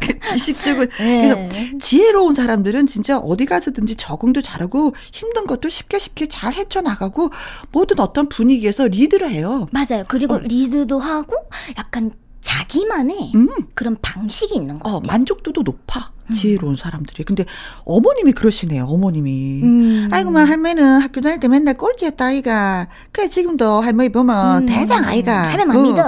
[0.00, 1.48] 그 지식적은 네.
[1.50, 7.30] 그래서 지혜로운 사람들은 진짜 어디 가서든지 적응도 잘하고 힘든 것도 쉽게 쉽게 잘 헤쳐나가고
[7.70, 9.66] 모든 어떤 분위기에서 리드를 해요.
[9.72, 10.04] 맞아요.
[10.08, 10.38] 그리고 어.
[10.38, 11.36] 리드도 하고
[11.76, 13.48] 약간 자기만의 음.
[13.74, 16.12] 그런 방식이 있는 거 어, 만족도도 높아.
[16.26, 16.32] 음.
[16.32, 17.24] 지혜로운 사람들이.
[17.24, 17.44] 근데
[17.84, 19.62] 어머님이 그러시네요, 어머님이.
[19.62, 20.08] 음.
[20.12, 22.88] 아이고, 뭐, 할머니는 학교 다닐 때 맨날 꼴찌였다, 아이가.
[23.12, 24.66] 그래, 지금도 할머니 보면 음.
[24.66, 25.50] 대장 아이가.
[25.50, 25.82] 할매만 어.
[25.82, 26.02] 믿어.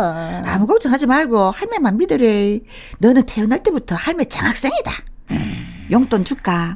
[0.44, 2.60] 아무 걱정하지 말고 할매만 믿으래.
[2.98, 4.92] 너는 태어날 때부터 할매 장학생이다.
[5.90, 6.74] 용돈 줄까?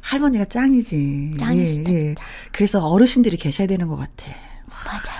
[0.00, 1.36] 할머니가 짱이지.
[1.38, 2.14] 짱이시다, 예, 예.
[2.52, 4.30] 그래서 어르신들이 계셔야 되는 것 같아.
[4.84, 5.13] 맞아요.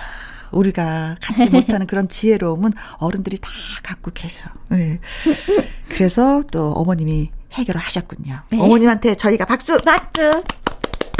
[0.55, 3.49] 우리가 갖지 못하는 그런 지혜로움은 어른들이 다
[3.83, 4.45] 갖고 계셔.
[4.69, 4.99] 네.
[5.89, 8.41] 그래서 또 어머님이 해결을 하셨군요.
[8.49, 8.59] 네.
[8.59, 9.77] 어머님한테 저희가 박수!
[9.81, 10.43] 박수!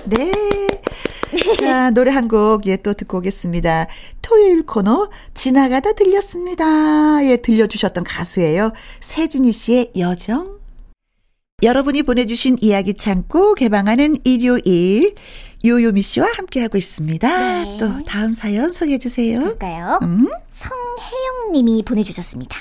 [0.06, 0.32] 네.
[1.58, 3.88] 자, 노래 한 곡, 예, 또 듣고 오겠습니다.
[4.22, 7.24] 토요일 코너, 지나가다 들렸습니다.
[7.26, 8.72] 예, 들려주셨던 가수예요.
[9.02, 10.60] 세진이 씨의 여정.
[11.64, 15.16] 여러분이 보내주신 이야기 창고 개방하는 일요일.
[15.66, 17.28] 요요미 씨와 함께하고 있습니다.
[17.64, 17.78] 네.
[17.80, 19.40] 또 다음 사연 소개해 주세요.
[19.42, 20.00] 볼까요?
[20.04, 20.28] 음?
[20.52, 22.56] 성혜영 님이 보내주셨습니다.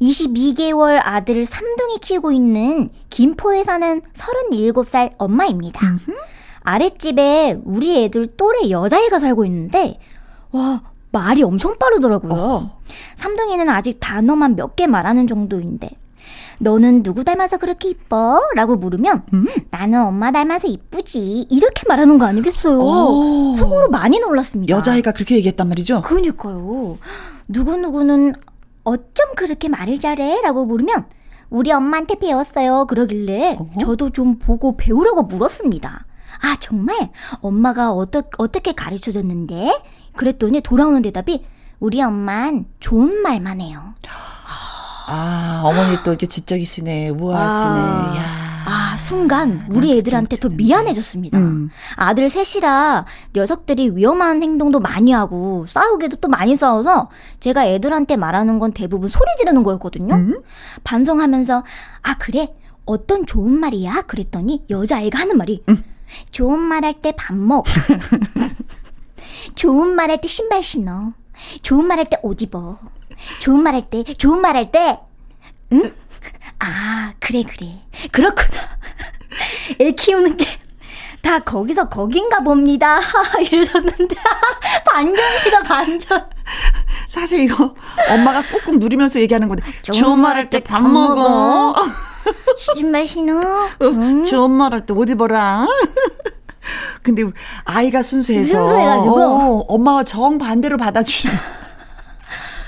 [0.00, 5.86] 22개월 아들 3등이 키우고 있는 김포에 사는 37살 엄마입니다.
[5.86, 6.12] 음흠.
[6.62, 9.98] 아랫집에 우리 애들 또래 여자애가 살고 있는데,
[10.50, 12.32] 와, 말이 엄청 빠르더라고요.
[12.34, 12.80] 어.
[13.16, 15.90] 3등이는 아직 단어만 몇 개 말하는 정도인데,
[16.60, 18.40] 너는 누구 닮아서 그렇게 이뻐?
[18.54, 19.46] 라고 물으면 음?
[19.70, 21.46] 나는 엄마 닮아서 이쁘지.
[21.50, 22.78] 이렇게 말하는 거 아니겠어요?
[22.78, 23.54] 오.
[23.56, 24.74] 속으로 많이 놀랐습니다.
[24.76, 26.02] 여자애가 그렇게 얘기했단 말이죠?
[26.02, 26.96] 그러니까요.
[27.48, 28.34] 누구누구는
[28.84, 30.40] 어쩜 그렇게 말을 잘해?
[30.42, 31.06] 라고 물으면
[31.50, 32.86] 우리 엄마한테 배웠어요.
[32.88, 33.80] 그러길래 어허?
[33.80, 36.06] 저도 좀 보고 배우려고 물었습니다.
[36.42, 37.10] 아, 정말?
[37.40, 39.80] 엄마가 어떠, 어떻게 가르쳐 줬는데?
[40.16, 41.44] 그랬더니 돌아오는 대답이
[41.80, 43.94] 우리 엄만 좋은 말만 해요.
[45.08, 47.80] 아, 어머니 또 이렇게 지적이시네, 우아하시네.
[47.80, 48.44] 아, 야.
[48.66, 51.36] 아 순간 우리 애들한테 더 미안해졌습니다.
[51.36, 51.68] 음.
[51.96, 53.04] 아들 셋이라
[53.36, 59.26] 녀석들이 위험한 행동도 많이 하고 싸우게도 또 많이 싸워서 제가 애들한테 말하는 건 대부분 소리
[59.38, 60.14] 지르는 거였거든요.
[60.14, 60.40] 음?
[60.82, 61.62] 반성하면서
[62.04, 62.54] 아 그래
[62.86, 65.82] 어떤 좋은 말이야 그랬더니 여자애가 하는 말이 음.
[66.30, 67.64] 좋은 말 할 때 밥 먹.
[69.56, 71.12] 좋은 말 할 때 신발 신어.
[71.60, 72.78] 좋은 말 할 때 옷 입어.
[73.40, 74.98] 좋은 말 할 때, 좋은 말 할 때,
[75.72, 75.92] 응?
[76.60, 77.80] 아, 그래, 그래.
[78.12, 78.58] 그렇구나.
[79.80, 80.46] 애 키우는 게
[81.24, 83.00] 다 거기서 거긴가 봅니다.
[83.50, 84.14] 이러셨는데,
[84.92, 86.28] 반전이다, 반전.
[87.08, 87.74] 사실 이거
[88.10, 91.74] 엄마가 꾹꾹 누리면서 얘기하는 건데, 좋은 말 할 때 밥 먹어.
[92.58, 93.40] 신발 신어.
[93.80, 94.22] 응?
[94.24, 95.66] 좋은 말 할 때 옷 입어라.
[97.02, 97.22] 근데
[97.64, 101.34] 아이가 순수해서 순수해가지고 어, 엄마가 정 반대로 받아주시는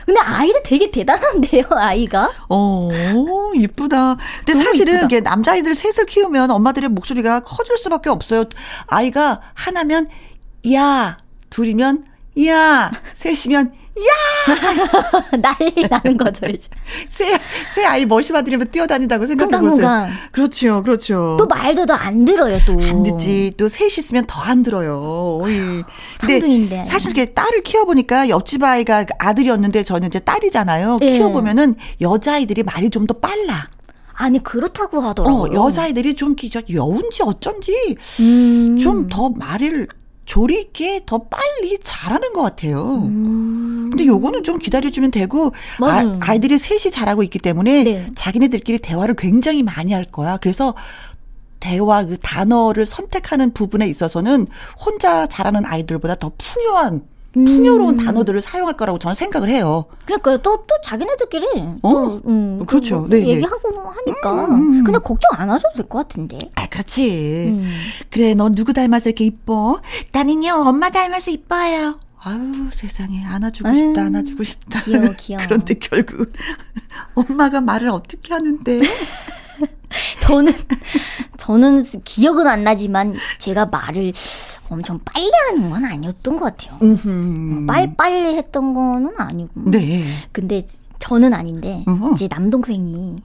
[0.06, 2.30] 근데 아이도 되게 대단한데요, 아이가.
[2.48, 2.88] 어,
[3.54, 4.16] 이쁘다.
[4.44, 8.44] 근데 사실은 이게 남자아이들 셋을 키우면 엄마들의 목소리가 커질 수밖에 없어요.
[8.86, 10.08] 아이가 하나면
[10.72, 11.18] 야,
[11.50, 12.04] 둘이면
[12.46, 15.36] 야, 셋이면 야!
[15.40, 16.70] 난리 나는 거죠, 요즘.
[17.08, 17.38] 새,
[17.74, 19.88] 새 아이 머시 받으려면 뛰어다닌다고 생각해보세요.
[20.32, 21.36] 그렇죠, 그렇죠.
[21.38, 22.74] 또 말도 더 안 들어요, 또.
[22.74, 23.52] 안 듣지.
[23.56, 25.40] 또셋 있으면 더 안 들어요.
[25.42, 25.82] 어이.
[26.20, 30.98] 근데 사실 이게 딸을 키워보니까 옆집 아이가 아들이었는데 저는 이제 딸이잖아요.
[31.00, 31.12] 네.
[31.18, 33.68] 키워보면은 여자아이들이 말이 좀 더 빨라.
[34.14, 35.60] 아니 그렇다고 하더라고요.
[35.60, 36.34] 어, 여자아이들이 좀
[36.72, 38.78] 여운지 어쩐지 음.
[38.78, 39.86] 좀더 말을
[40.26, 43.02] 조리 있게 더 빨리 잘하는 것 같아요.
[43.04, 43.88] 음.
[43.90, 48.06] 근데 요거는 좀 기다려주면 되고 아, 아이들이 셋이 잘하고 있기 때문에 네.
[48.14, 50.36] 자기네들끼리 대화를 굉장히 많이 할 거야.
[50.36, 50.74] 그래서
[51.60, 54.48] 대화 그 단어를 선택하는 부분에 있어서는
[54.84, 57.02] 혼자 잘하는 아이들보다 더 풍요한
[57.44, 58.04] 풍요로운 음.
[58.04, 59.84] 단어들을 사용할 거라고 저는 생각을 해요.
[60.06, 60.38] 그러니까요.
[60.38, 61.46] 또, 또 자기네들끼리.
[61.82, 61.90] 어?
[61.90, 63.00] 또, 음, 그렇죠.
[63.00, 63.28] 뭐 네, 네.
[63.28, 64.44] 얘기하고 하니까.
[64.46, 64.84] 음, 음, 음.
[64.84, 66.38] 근데 걱정 안 하셔도 될 것 같은데.
[66.54, 67.50] 아, 그렇지.
[67.52, 67.70] 음.
[68.10, 69.80] 그래, 넌 누구 닮아서 이렇게 이뻐?
[70.12, 71.98] 나는요, 엄마 닮아서 이뻐요.
[72.24, 73.22] 아유, 세상에.
[73.24, 74.80] 안아주고 아유, 싶다, 안아주고 싶다.
[74.80, 75.42] 귀여워, 귀여워.
[75.46, 76.32] 그런데 결국
[77.14, 78.80] 엄마가 말을 어떻게 하는데?
[80.20, 80.52] 저는,
[81.36, 84.12] 저는 기억은 안 나지만 제가 말을
[84.70, 86.76] 엄청 빨리 하는 건 아니었던 것 같아요.
[86.80, 89.70] 어, 빨리빨리 했던 거는 아니고.
[89.70, 90.04] 네.
[90.32, 90.66] 근데
[90.98, 92.14] 저는 아닌데 어허.
[92.16, 93.16] 제 남동생이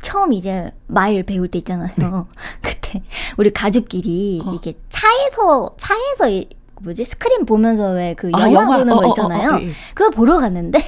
[0.00, 1.90] 처음 이제 말 배울 때 있잖아요.
[1.96, 2.06] 네.
[2.62, 3.02] 그때
[3.36, 4.52] 우리 가족끼리 어.
[4.54, 6.44] 이게 차에서 차에서
[6.82, 9.50] 뭐지 스크린 보면서 왜 그 영화, 아, 영화, 보는 거 어, 어, 있잖아요.
[9.50, 9.70] 어, 어, 예.
[9.94, 10.78] 그거 보러 갔는데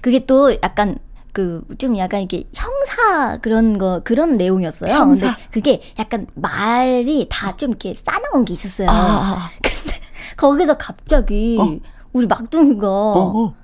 [0.00, 0.98] 그게 또 약간
[1.32, 4.92] 그 좀 약간 이게 형사 그런 거 그런 내용이었어요.
[4.92, 5.26] 형사?
[5.36, 8.88] 근데 그게 약간 말이 다 좀 이렇게 싸나운 게 있었어요.
[8.88, 8.92] 아.
[8.92, 9.50] 아, 아.
[9.62, 10.00] 근데
[10.36, 11.76] 거기서 갑자기 어?
[12.12, 13.54] 우리 막둥이가 어,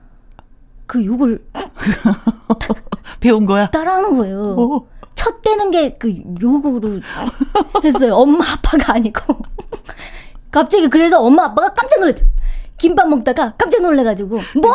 [0.86, 1.44] 그 욕을
[3.20, 3.70] 배운 거야?
[3.70, 4.86] 따라하는 거예요.
[5.14, 7.00] 첫 떼는 게 그 욕으로
[7.82, 8.14] 했어요.
[8.14, 9.36] 엄마 아빠가 아니고.
[10.52, 12.24] 갑자기 그래서 엄마 아빠가 깜짝 놀랐어.
[12.78, 14.72] 김밥 먹다가 깜짝 놀래가지고 뭐?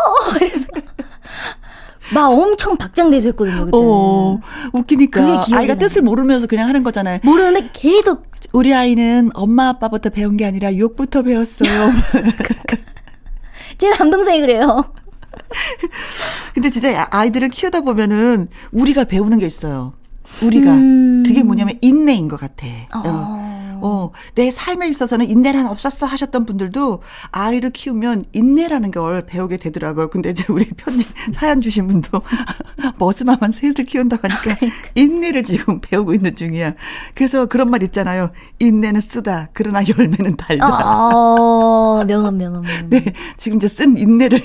[2.14, 3.78] 막 엄청 박장대소 했거든요, 그때.
[3.80, 4.40] 어,
[4.74, 5.46] 웃기니까.
[5.54, 7.20] 아이가 뜻을 모르면서 그냥 하는 거잖아요.
[7.24, 8.24] 모르는데 계속.
[8.54, 11.70] 우리 아이는 엄마 아빠부터 배운 게 아니라 욕부터 배웠어요.
[13.78, 14.84] 제 남동생이 그래요.
[16.54, 19.94] 근데 진짜 아이들을 키우다 보면은 우리가 배우는 게 있어요.
[20.42, 20.72] 우리가.
[20.74, 21.24] 음.
[21.26, 22.66] 그게 뭐냐면 인내인 것 같아.
[22.94, 23.51] 어.
[23.82, 23.92] 어.
[23.92, 30.10] 어, 내 삶에 있어서는 인내란 없었어 하셨던 분들도 아이를 키우면 인내라는 걸 배우게 되더라고요.
[30.10, 32.22] 근데 이제 우리 편집 사연 주신 분도
[32.98, 34.68] 머스마만 셋을 키운다고 하니까 그러니까.
[34.96, 36.74] 인내를 지금 배우고 있는 중이야.
[37.14, 38.32] 그래서 그런 말 있잖아요.
[38.60, 39.50] 인내는 쓰다.
[39.54, 41.10] 그러나 열매는 달다.
[41.14, 42.90] 어, 명언, 명언, 명언.
[42.90, 43.04] 네.
[43.38, 44.40] 지금 이제 쓴 인내를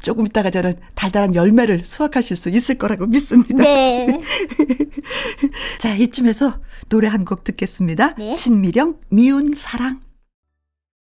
[0.00, 3.62] 조금 있다가 저는 달달한 열매를 수확하실 수 있을 거라고 믿습니다.
[3.62, 4.20] 네.
[5.78, 6.54] 자, 이쯤에서
[6.88, 8.14] 노래 한 곡 듣겠습니다.
[8.16, 8.34] 네.
[8.34, 10.00] 진미령 미운 사랑.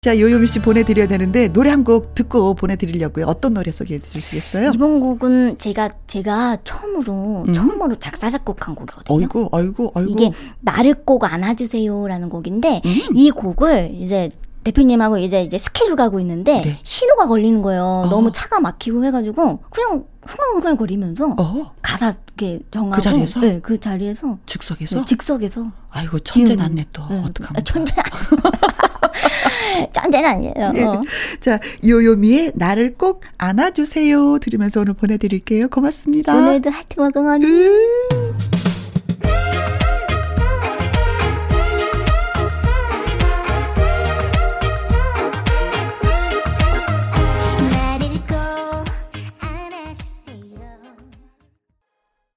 [0.02, 3.26] 자, 요요미 씨 보내드려야 되는데 노래 한 곡 듣고 보내드리려고요.
[3.26, 4.70] 어떤 노래 소개해 주시겠어요?
[4.74, 7.52] 이번 곡은 제가 제가 처음으로 음?
[7.52, 9.18] 처음으로 작사 작곡한 곡이거든요.
[9.18, 10.10] 아이고, 아이고, 아이고.
[10.10, 10.30] 이게
[10.60, 12.96] 나를 꼭 안아주세요라는 곡인데 음?
[13.14, 14.30] 이 곡을 이제
[14.68, 16.78] 대표님하고 이제 이제 스케줄 가고 있는데 네.
[16.82, 17.82] 신호가 걸리는 거예요.
[17.82, 18.08] 어.
[18.10, 21.74] 너무 차가 막히고 해가지고 그냥 흥얼흥얼 거리면서 어.
[21.80, 27.02] 가사 이렇게 정하고 그 자리에서 네, 그 자리에서 즉석에서 네, 즉석에서 아이고 천재 났네 또
[27.08, 27.18] 네.
[27.18, 27.54] 어떡합니까?
[27.56, 27.94] 아, 천재
[29.92, 30.72] 천재는 아니에요.
[30.72, 30.84] 네.
[30.84, 31.02] 어.
[31.40, 35.68] 자 요요미의 나를 꼭 안아주세요 들으면서 오늘 보내드릴게요.
[35.68, 36.36] 고맙습니다.
[36.36, 37.42] 오늘도 하트와 응원.
[37.42, 38.57] 음.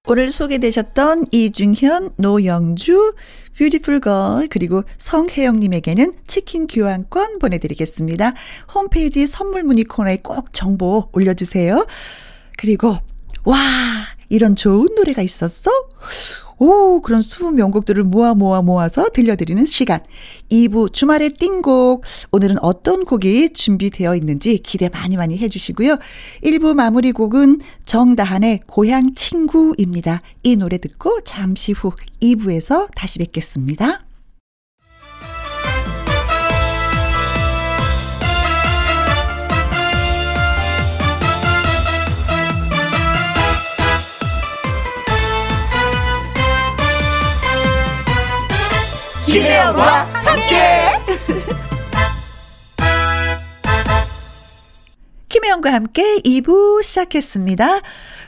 [0.07, 3.13] 오늘 소개되셨던 이중현, 노영주,
[3.55, 8.33] 뷰티풀 걸 그리고 성혜영 님에게는 치킨 교환권 보내드리겠습니다.
[8.73, 11.85] 홈페이지 선물 문의 코너에 꼭 정보 올려주세요.
[12.57, 12.97] 그리고
[13.45, 13.57] 와
[14.29, 15.69] 이런 좋은 노래가 있었어?
[16.61, 19.99] 오, 그런 수분 명곡들을 모아 모아 모아서 들려드리는 시간.
[20.51, 22.03] 2부 주말의 띵곡.
[22.31, 25.97] 오늘은 어떤 곡이 준비되어 있는지 기대 많이 많이 해주시고요.
[26.43, 30.21] 1부 마무리 곡은 정다한의 고향 친구입니다.
[30.43, 34.10] 이 노래 듣고 잠시 후 2부에서 다시 뵙겠습니다.
[49.31, 50.55] 김혜영과 함께.
[55.29, 57.79] 김혜영과 함께 2부 시작했습니다.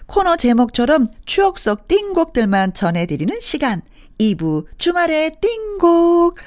[0.05, 3.81] 코너 제목처럼 추억 속 띵곡들만 전해드리는 시간.
[4.17, 6.37] 2부 주말의 띵곡.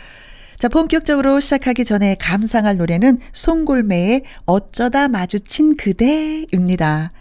[0.59, 7.13] 자, 본격적으로 시작하기 전에 감상할 노래는 송골매의 어쩌다 마주친 그대입니다.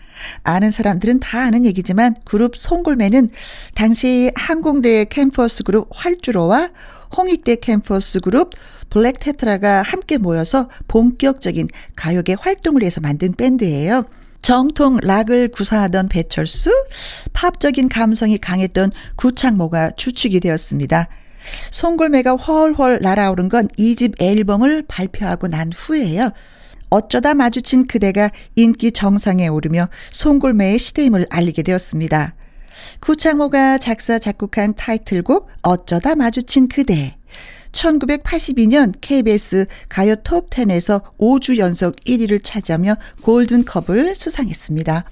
[0.44, 3.30] 아는 사람들은 다 아는 얘기지만 그룹 송골매는
[3.76, 6.70] 당시 항공대 캠퍼스 그룹 활주로와
[7.16, 8.52] 홍익대 캠퍼스 그룹
[8.90, 14.06] 블랙 테트라가 함께 모여서 본격적인 가요계 활동을 위해서 만든 밴드예요.
[14.42, 16.70] 정통 락을 구사하던 배철수,
[17.34, 21.08] 팝적인 감성이 강했던 구창모가 주축이 되었습니다.
[21.72, 26.32] 송골매가 훨훨 날아오른 건 2집 앨범을 발표하고 난 후에요.
[26.90, 32.36] 어쩌다 마주친 그대가 인기 정상에 오르며 송골매의 시대임을 알리게 되었습니다.
[33.00, 37.18] 구창모가 작사 작곡한 타이틀곡 어쩌다 마주친 그대.
[37.72, 45.04] 1982년 KBS 가요 톱10에서 5주 연속 1위를 차지하며 골든컵을 수상했습니다.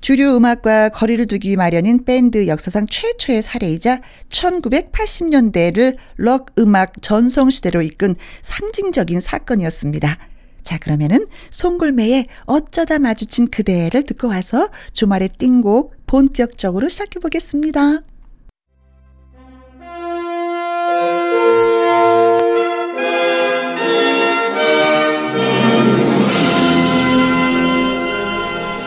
[0.00, 9.20] 주류 음악과 거리를 두기 마련인 밴드 역사상 최초의 사례이자 1980년대를 록 음악 전성시대로 이끈 상징적인
[9.20, 10.18] 사건이었습니다.
[10.62, 18.02] 자, 그러면은 송골매의 어쩌다 마주친 그대를 듣고 와서 주말의 띵곡 본격적으로 시작해 보겠습니다.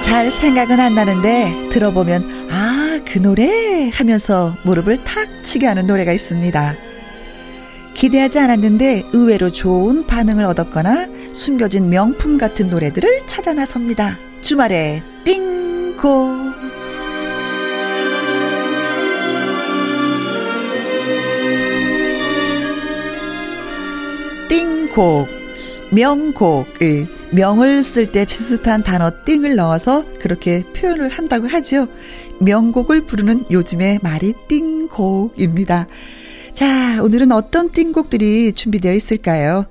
[0.02, 2.74] 잘 생각은 안 나는데 들어보면 아
[3.14, 6.76] 그 노래 하면서 무릎을 탁 치게 하는 노래가 있습니다.
[7.94, 14.18] 기대하지 않았는데 의외로 좋은 반응을 얻었거나 숨겨진 명품 같은 노래들을 찾아 나섭니다.
[14.42, 16.63] 주말에 띵고
[24.94, 25.28] 띵곡
[25.92, 31.88] 명곡을 명을 쓸 때 비슷한 단어 띵을 넣어서 그렇게 표현을 한다고 하죠.
[32.40, 35.88] 명곡을 부르는 요즘의 말이 띵곡입니다.
[36.54, 39.66] 자, 오늘은 어떤 띵곡들이 준비되어 있을까요?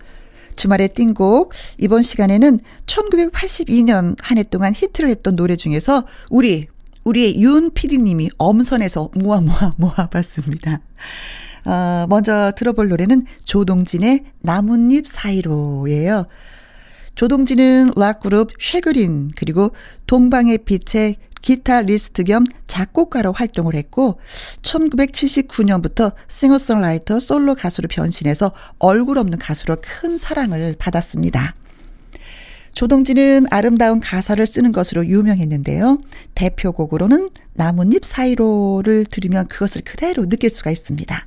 [0.56, 1.52] 주말의 띵곡.
[1.78, 6.66] 이번 시간에는 1982년 한 해 동안 히트를 했던 노래 중에서 우리,
[7.04, 10.80] 우리의 윤 PD님이 엄선해서 모아 모아 모아 봤습니다.
[11.64, 16.26] 어, 먼저 들어볼 노래는 조동진의 나뭇잎 사이로예요.
[17.14, 19.70] 조동진은 락그룹 쉐그린 그리고
[20.06, 24.18] 동방의 빛의 기타리스트 겸 작곡가로 활동을 했고
[24.62, 31.54] 1979년부터 싱어송라이터 솔로 가수로 변신해서 얼굴 없는 가수로 큰 사랑을 받았습니다.
[32.74, 35.98] 조동진은 아름다운 가사를 쓰는 것으로 유명했는데요.
[36.34, 41.26] 대표곡으로는 나뭇잎 사이로를 들으면 그것을 그대로 느낄 수가 있습니다.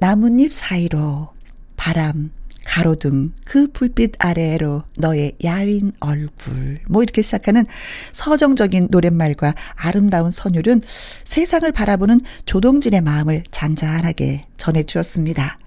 [0.00, 1.28] 나뭇잎 사이로
[1.76, 2.30] 바람
[2.64, 7.66] 가로등 그 불빛 아래로 너의 야윈 얼굴 뭐 이렇게 시작하는
[8.12, 10.80] 서정적인 노랫말과 아름다운 선율은
[11.24, 15.58] 세상을 바라보는 조동진의 마음을 잔잔하게 전해 주었습니다.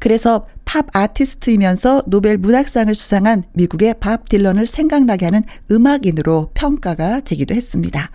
[0.00, 8.10] 그래서 팝 아티스트이면서 노벨 문학상을 수상한 미국의 밥 딜런을 생각나게 하는 음악인으로 평가가 되기도 했습니다.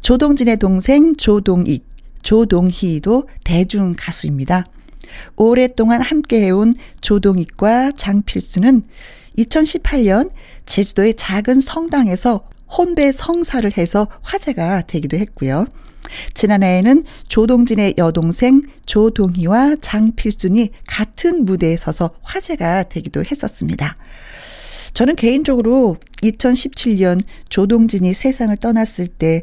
[0.00, 1.87] 조동진의 동생 조동익,
[2.22, 4.64] 조동희도 대중 가수입니다.
[5.36, 8.82] 오랫동안 함께 해온 조동익과 장필수는
[9.38, 10.30] 2018년
[10.66, 15.66] 제주도의 작은 성당에서 혼배 성사를 해서 화제가 되기도 했고요.
[16.34, 23.96] 지난해에는 조동진의 여동생 조동희와 장필순이 같은 무대에 서서 화제가 되기도 했었습니다.
[24.94, 29.42] 저는 개인적으로 2017년 조동진이 세상을 떠났을 때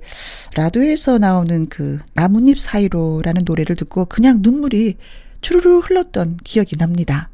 [0.55, 4.97] 라디오에서 나오는 그 나뭇잎 사이로라는 노래를 듣고 그냥 눈물이
[5.41, 7.29] 주르르 흘렀던 기억이 납니다.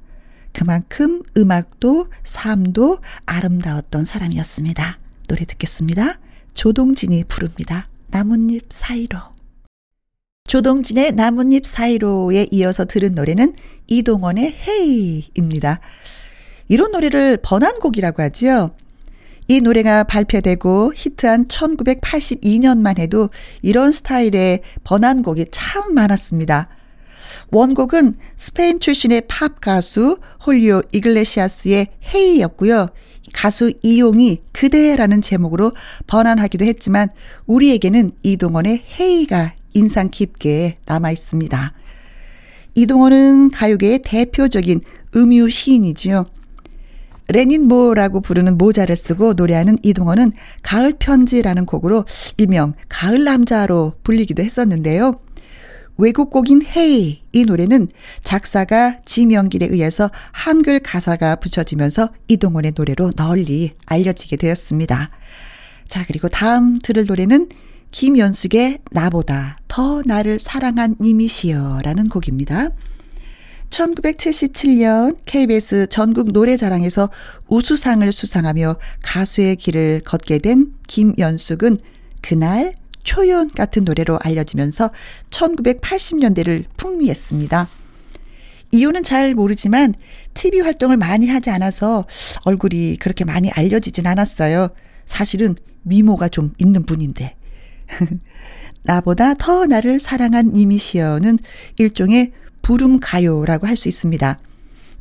[0.53, 4.99] 그만큼 음악도 삶도 아름다웠던 사람이었습니다.
[5.27, 6.19] 노래 듣겠습니다.
[6.53, 7.87] 조동진이 부릅니다.
[8.09, 9.17] 나뭇잎 사이로.
[10.47, 13.55] 조동진의 나뭇잎 사이로에 이어서 들은 노래는
[13.87, 15.79] 이동원의 헤이입니다.
[16.71, 18.71] 이런 노래를 번안곡이라고 하지요.
[19.49, 23.29] 이 노래가 발표되고 히트한 1982년만 해도
[23.61, 26.69] 이런 스타일의 번안곡이 참 많았습니다.
[27.51, 32.87] 원곡은 스페인 출신의 팝 가수 홀리오 이글레시아스의 헤이였고요.
[33.33, 35.73] 가수 이용이 그대라는 제목으로
[36.07, 37.09] 번안하기도 했지만
[37.47, 41.73] 우리에게는 이동원의 헤이가 인상 깊게 남아 있습니다.
[42.75, 44.79] 이동원은 가요계의 대표적인
[45.17, 46.27] 음유 시인이지요.
[47.31, 52.05] 레닌 모라고 부르는 모자를 쓰고 노래하는 이동원은 가을 편지라는 곡으로
[52.37, 55.19] 일명 가을 남자로 불리기도 했었는데요.
[55.97, 57.89] 외국곡인 헤이 이 노래는
[58.23, 65.11] 작사가 지명길에 의해서 한글 가사가 붙여지면서 이동원의 노래로 널리 알려지게 되었습니다.
[65.87, 67.49] 자, 그리고 다음 들을 노래는
[67.91, 72.69] 김연숙의 나보다 더 나를 사랑한 님이시여라는 곡입니다.
[73.71, 77.09] 1977년 KBS 전국 노래자랑에서
[77.47, 81.79] 우수상을 수상하며 가수의 길을 걷게 된 김연숙은
[82.21, 84.91] 그날 초연 같은 노래로 알려지면서
[85.31, 87.67] 1980년대를 풍미했습니다.
[88.73, 89.95] 이유는 잘 모르지만
[90.33, 92.05] TV 활동을 많이 하지 않아서
[92.43, 94.69] 얼굴이 그렇게 많이 알려지진 않았어요.
[95.05, 97.35] 사실은 미모가 좀 있는 분인데.
[98.83, 101.37] 나보다 더 나를 사랑한 이미시어는
[101.77, 102.31] 일종의
[102.61, 104.39] 부름가요라고 할 수 있습니다.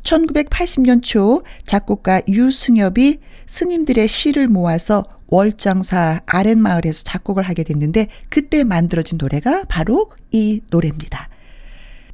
[0.03, 9.65] 1980년 초 작곡가 유승엽이 스님들의 시를 모아서 월장사 아랫마을에서 작곡을 하게 됐는데 그때 만들어진 노래가
[9.69, 11.29] 바로 이 노래입니다.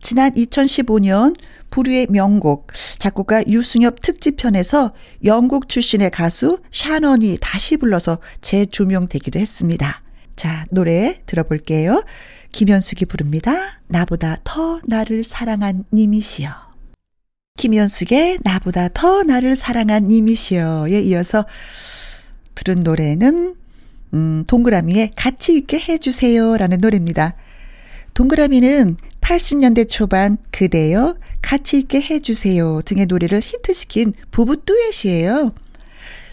[0.02, 1.36] 지난 2015년
[1.70, 2.68] 부류의 명곡
[2.98, 4.92] 작곡가 유승엽 특집편에서
[5.24, 10.02] 영국 출신의 가수 샤넌이 다시 불러서 재조명되기도 했습니다.
[10.36, 12.04] 자, 노래 들어볼게요.
[12.56, 13.80] 김현숙이 부릅니다.
[13.86, 16.48] 나보다 더 나를 사랑한 님이시여.
[17.58, 21.44] 김현숙의 나보다 더 나를 사랑한 님이시여에 이어서
[22.54, 23.56] 들은 노래는
[24.14, 27.34] 음, 동그라미의 같이 있게 해주세요 라는 노래입니다.
[28.14, 35.52] 동그라미는 80년대 초반 그대여 같이 있게 해주세요 등의 노래를 히트시킨 부부 듀엣이에요.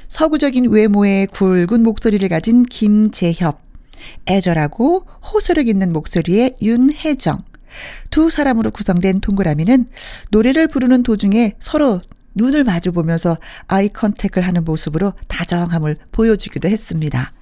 [0.08, 3.63] 서구적인 외모의 굵은 목소리를 가진 김재협,
[4.28, 7.40] 애절하고 호소력 있는 목소리의 윤혜정.
[8.10, 9.88] 두 사람으로 구성된 동그라미는
[10.30, 12.02] 노래를 부르는 도중에 서로
[12.36, 13.38] 눈을 마주 보면서
[13.68, 17.34] 아이 컨택을 하는 모습으로 다정함을 보여주기도 했습니다.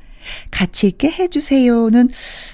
[0.52, 2.10] 같이 있게 해주세요는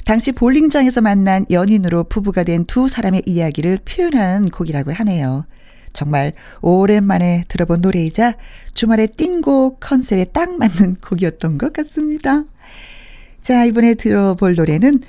[0.06, 5.46] 당시 볼링장에서 만난 연인으로 부부가 된 두 사람의 이야기를 표현한 곡이라고 하네요.
[5.94, 8.36] 정말 오랜만에 들어본 노래이자
[8.74, 12.44] 주말에 띵곡 컨셉에 딱 맞는 곡이었던 것 같습니다.
[13.42, 15.02] 자, 이번에 들어볼 노래는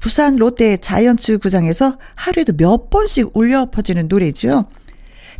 [0.00, 4.66] 부산 롯데 자이언츠 구장에서 하루에도 몇 번씩 울려 퍼지는 노래죠.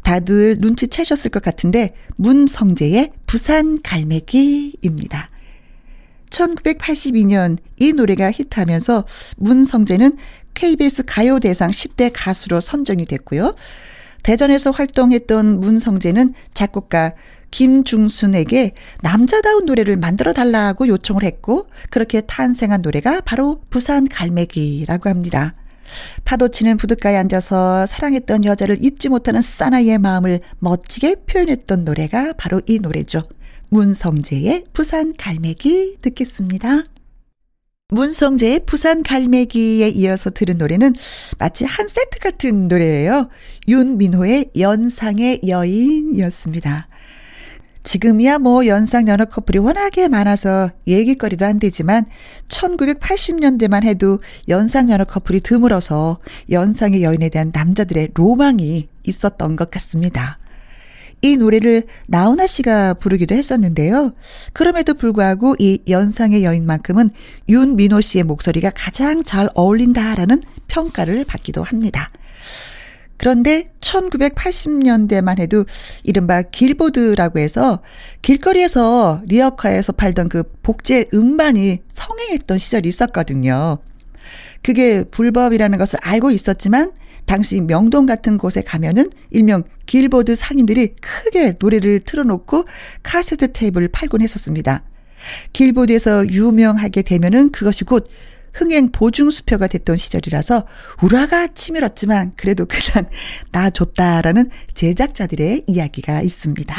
[0.03, 5.30] 다들 눈치채셨을 것 같은데 문성재의 부산 갈매기입니다.
[6.30, 9.05] 1982년 이 노래가 히트하면서
[9.37, 10.16] 문성재는
[10.55, 13.55] KBS 가요대상 10대 가수로 선정이 됐고요.
[14.22, 17.12] 대전에서 활동했던 문성재는 작곡가
[17.51, 18.72] 김중순에게
[19.03, 25.55] 남자다운 노래를 만들어 달라고 요청을 했고 그렇게 탄생한 노래가 바로 부산 갈매기라고 합니다.
[26.24, 32.78] 파도 치는 부둣가에 앉아서 사랑했던 여자를 잊지 못하는 사나이의 마음을 멋지게 표현했던 노래가 바로 이
[32.78, 33.22] 노래죠.
[33.68, 36.84] 문성재의 부산 갈매기 듣겠습니다.
[37.88, 40.94] 문성재의 부산 갈매기에 이어서 들은 노래는
[41.38, 43.28] 마치 한 세트 같은 노래예요.
[43.68, 46.88] 윤민호의 연상의 여인이었습니다.
[47.87, 52.05] 지금이야 뭐 연상 연하 커플이 워낙에 많아서 얘기거리도 안 되지만
[52.49, 54.18] 1980년대만 해도
[54.49, 56.18] 연상 연하 커플이 드물어서
[56.51, 60.41] 연상의 여인에 대한 남자들의 로망이 있었던 것 같습니다.
[61.22, 64.12] 이 노래를 나훈아 씨가 부르기도 했었는데요.
[64.53, 67.11] 그럼에도 불구하고 이 연상의 여인만큼은
[67.49, 72.11] 윤민호 씨의 목소리가 가장 잘 어울린다라는 평가를 받기도 합니다.
[73.16, 75.64] 그런데 1980년대만 해도
[76.02, 77.82] 이른바 길보드라고 해서
[78.22, 83.78] 길거리에서 리어카에서 팔던 그 복제 음반이 성행했던 시절이 있었거든요.
[84.62, 86.92] 그게 불법이라는 것을 알고 있었지만
[87.24, 92.64] 당시 명동 같은 곳에 가면은 일명 길보드 상인들이 크게 노래를 틀어놓고
[93.02, 94.82] 카세트 테이프를 팔곤 했었습니다.
[95.52, 98.08] 길보드에서 유명하게 되면은 그것이 곧
[98.57, 100.66] 흥행 보증 수표가 됐던 시절이라서
[101.02, 103.09] 우라가 치밀었지만 그래도 그냥
[103.52, 106.74] 놔줬다라는 제작자들의 이야기가 있습니다.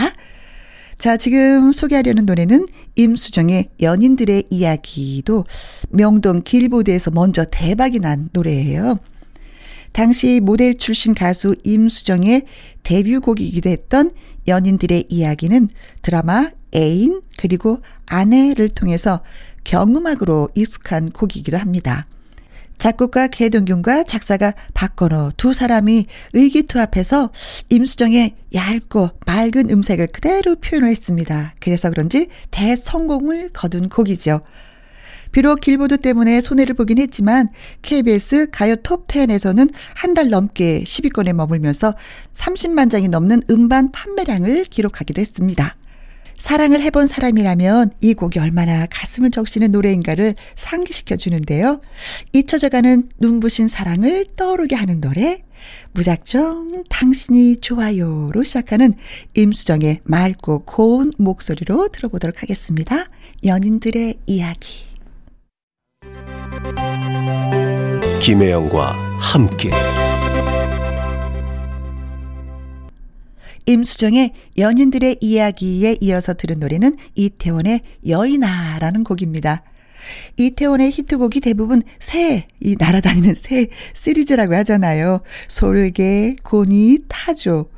[0.98, 5.46] 자, 지금 소개하려는 노래는 임수정의 연인들의 이야기도
[5.90, 8.98] 명동 길보드에서 먼저 대박이 난 노래예요.
[9.92, 12.46] 당시 모델 출신 가수 임수정의
[12.82, 14.12] 데뷔곡이기도 했던
[14.48, 15.70] 연인들의 이야기는
[16.02, 19.22] 드라마 애인 그리고 아내를 통해서
[19.68, 22.08] 경음악으로 익숙한 곡이기도 합니다.
[22.78, 27.32] 작곡가 개동균과 작사가 박건호 두 사람이 의기투합해서
[27.70, 31.54] 임수정의 얇고 맑은 음색을 그대로 표현을 했습니다.
[31.60, 34.42] 그래서 그런지 대성공을 거둔 곡이죠.
[35.34, 37.50] 비록 길보드 때문에 손해를 보긴 했지만
[37.82, 41.94] KBS 가요 톱10에서는 한 달 넘게 10위권에 머물면서
[42.34, 45.76] 30만 장이 넘는 음반 판매량을 기록하기도 했습니다.
[46.38, 51.82] 사랑을 해본 사람이라면 이 곡이 얼마나 가슴을 적시는 노래인가를 상기시켜 주는데요.
[52.34, 55.44] 잊혀져가는 눈부신 사랑을 떠오르게 하는 노래,
[55.94, 58.94] 무작정 당신이 좋아요로 시작하는
[59.36, 63.10] 임수정의 맑고 고운 목소리로 들어보도록 하겠습니다.
[63.44, 64.84] 연인들의 이야기.
[68.22, 69.72] 김혜영과 함께
[73.68, 79.64] 임수정의 연인들의 이야기에 이어서 들은 노래는 이태원의 여인아라는 곡입니다.
[80.38, 85.22] 이태원의 히트곡이 대부분 새, 이 날아다니는 새 시리즈라고 하잖아요.
[85.50, 87.70] 솔개, 고니, 타조.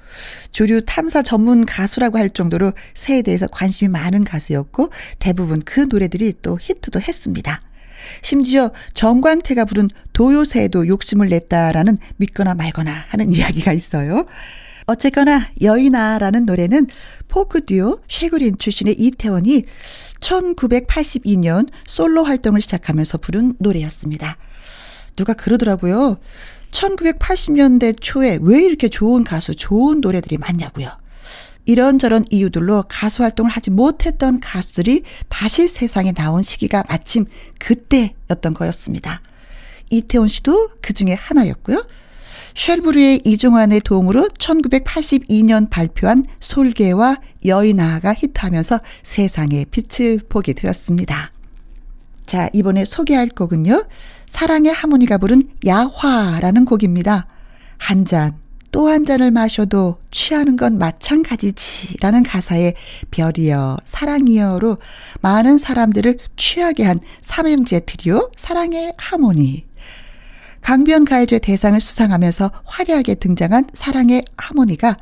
[0.52, 6.58] 조류 탐사 전문 가수라고 할 정도로 새에 대해서 관심이 많은 가수였고 대부분 그 노래들이 또
[6.60, 7.62] 히트도 했습니다.
[8.22, 14.26] 심지어 정광태가 부른 도요새에도 욕심을 냈다라는 믿거나 말거나 하는 이야기가 있어요.
[14.90, 16.88] 어쨌거나 여인아라는 노래는
[17.28, 19.66] 포크 듀오 쉐그린 출신의 이태원이
[20.20, 24.38] 1982년 솔로 활동을 시작하면서 부른 노래였습니다.
[25.16, 26.18] 누가 그러더라고요.
[26.72, 30.90] 1980년대 초에 왜 이렇게 좋은 가수, 좋은 노래들이 많냐고요.
[31.66, 37.26] 이런저런 이유들로 가수 활동을 하지 못했던 가수들이 다시 세상에 나온 시기가 마침
[37.60, 39.22] 그때였던 거였습니다.
[39.92, 41.86] 이태원 씨도 그 중에 하나였고요.
[42.60, 51.32] 쉘브르의 이종환의 도움으로 1982년 발표한 솔개와 여인아가 히트하면서 세상에 빛을 보게 되었습니다.
[52.26, 53.86] 자, 이번에 소개할 곡은요.
[54.28, 57.28] 사랑의 하모니가 부른 야화라는 곡입니다.
[57.78, 58.36] 한 잔,
[58.72, 62.76] 또 한 잔을 마셔도 취하는 건 마찬가지지라는 가사의
[63.10, 64.78] 별이여 사랑이여로
[65.22, 69.69] 많은 사람들을 취하게 한 삼형제 트리오 사랑의 하모니.
[70.62, 74.98] 강변가요제 대상을 수상하면서 화려하게 등장한 사랑의 하모니가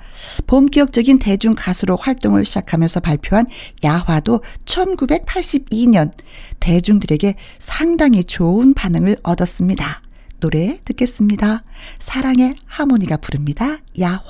[0.47, 3.47] 본격적인 대중 가수로 활동을 시작하면서 발표한
[3.83, 6.11] 야화도 1982년
[6.59, 10.01] 대중들에게 상당히 좋은 반응을 얻었습니다.
[10.39, 11.63] 노래 듣겠습니다.
[11.99, 13.77] 사랑의 하모니가 부릅니다.
[13.99, 14.21] 야화.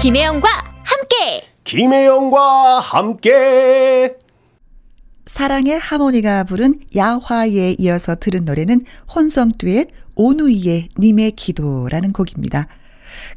[0.00, 0.48] 김혜영과
[0.82, 1.49] 함께.
[1.64, 4.16] 김혜영과 함께.
[5.26, 8.84] 사랑의 하모니가 부른 야화에 이어서 들은 노래는
[9.14, 12.66] 혼성 듀엣 오누이의 님의 기도라는 곡입니다.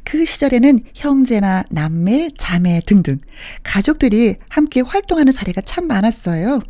[0.02, 3.18] 그 시절에는 형제나 남매, 자매 등등
[3.62, 6.60] 가족들이 함께 활동하는 사례가 참 많았어요.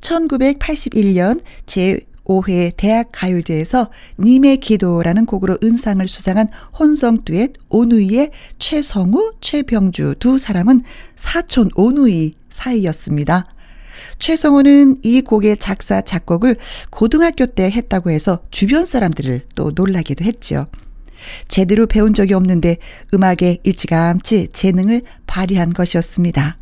[0.00, 6.48] 1981년 제 5회 대학 가요제에서 님의 기도라는 곡으로 은상을 수상한
[6.78, 10.82] 혼성 듀엣 오누이의 최성우, 최병주 두 사람은
[11.14, 13.46] 사촌 오누이 사이였습니다.
[14.18, 16.56] 최성우는 이 곡의 작사, 작곡을
[16.90, 20.66] 고등학교 때 했다고 해서 주변 사람들을 또 놀라기도 했지요.
[21.48, 22.76] 제대로 배운 적이 없는데
[23.14, 26.58] 음악에 일찌감치 재능을 발휘한 것이었습니다.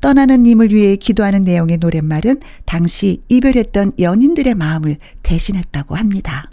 [0.00, 6.50] 떠나는 님을 위해 기도하는 내용의 노랫말은 당시 이별했던 연인들의 마음을 대신했다고 합니다.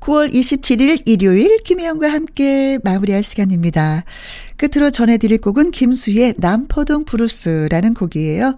[0.00, 4.04] 9월 27일 일요일 김혜영과 함께 마무리할 시간입니다.
[4.56, 8.56] 끝으로 전해드릴 곡은 김수의 남포동 브루스라는 곡이에요.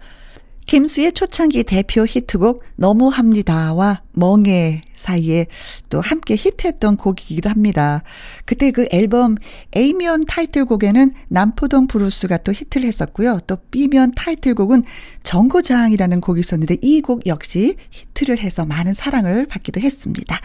[0.67, 5.47] 김수의 초창기 대표 히트곡 너무합니다와 멍해 사이에
[5.91, 8.03] 또 함께 히트했던 곡이기도 합니다.
[8.45, 9.37] 그때 그 앨범
[9.77, 13.41] A면 타이틀곡에는 남포동 브루스가 또 히트를 했었고요.
[13.47, 14.85] 또 B면 타이틀곡은
[15.23, 20.41] 정거장이라는 곡이 있었는데 이 곡 역시 히트를 해서 많은 사랑을 받기도 했습니다.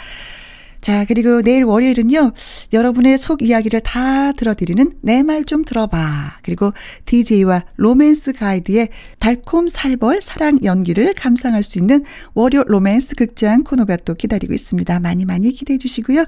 [0.82, 2.32] 자, 그리고 내일 월요일은요,
[2.74, 6.40] 여러분의 속 이야기를 다 들어드리는 내 말 좀 들어봐.
[6.44, 6.74] 그리고
[7.06, 12.04] DJ와 로맨스 가이드의 달콤 살벌 사랑 연기를 감상할 수 있는
[12.34, 15.00] 월요 로맨스 극장 코너가 또 기다리고 있습니다.
[15.00, 16.26] 많이 많이 기대해 주시고요.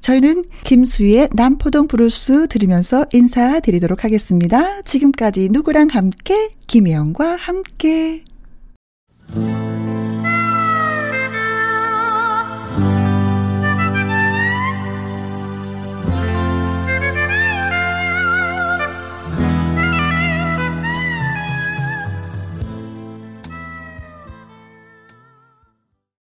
[0.00, 4.82] 저희는 김수희의 남포동 브루스 들으면서 인사드리도록 하겠습니다.
[4.82, 8.24] 지금까지 누구랑 함께, 김혜영과 함께.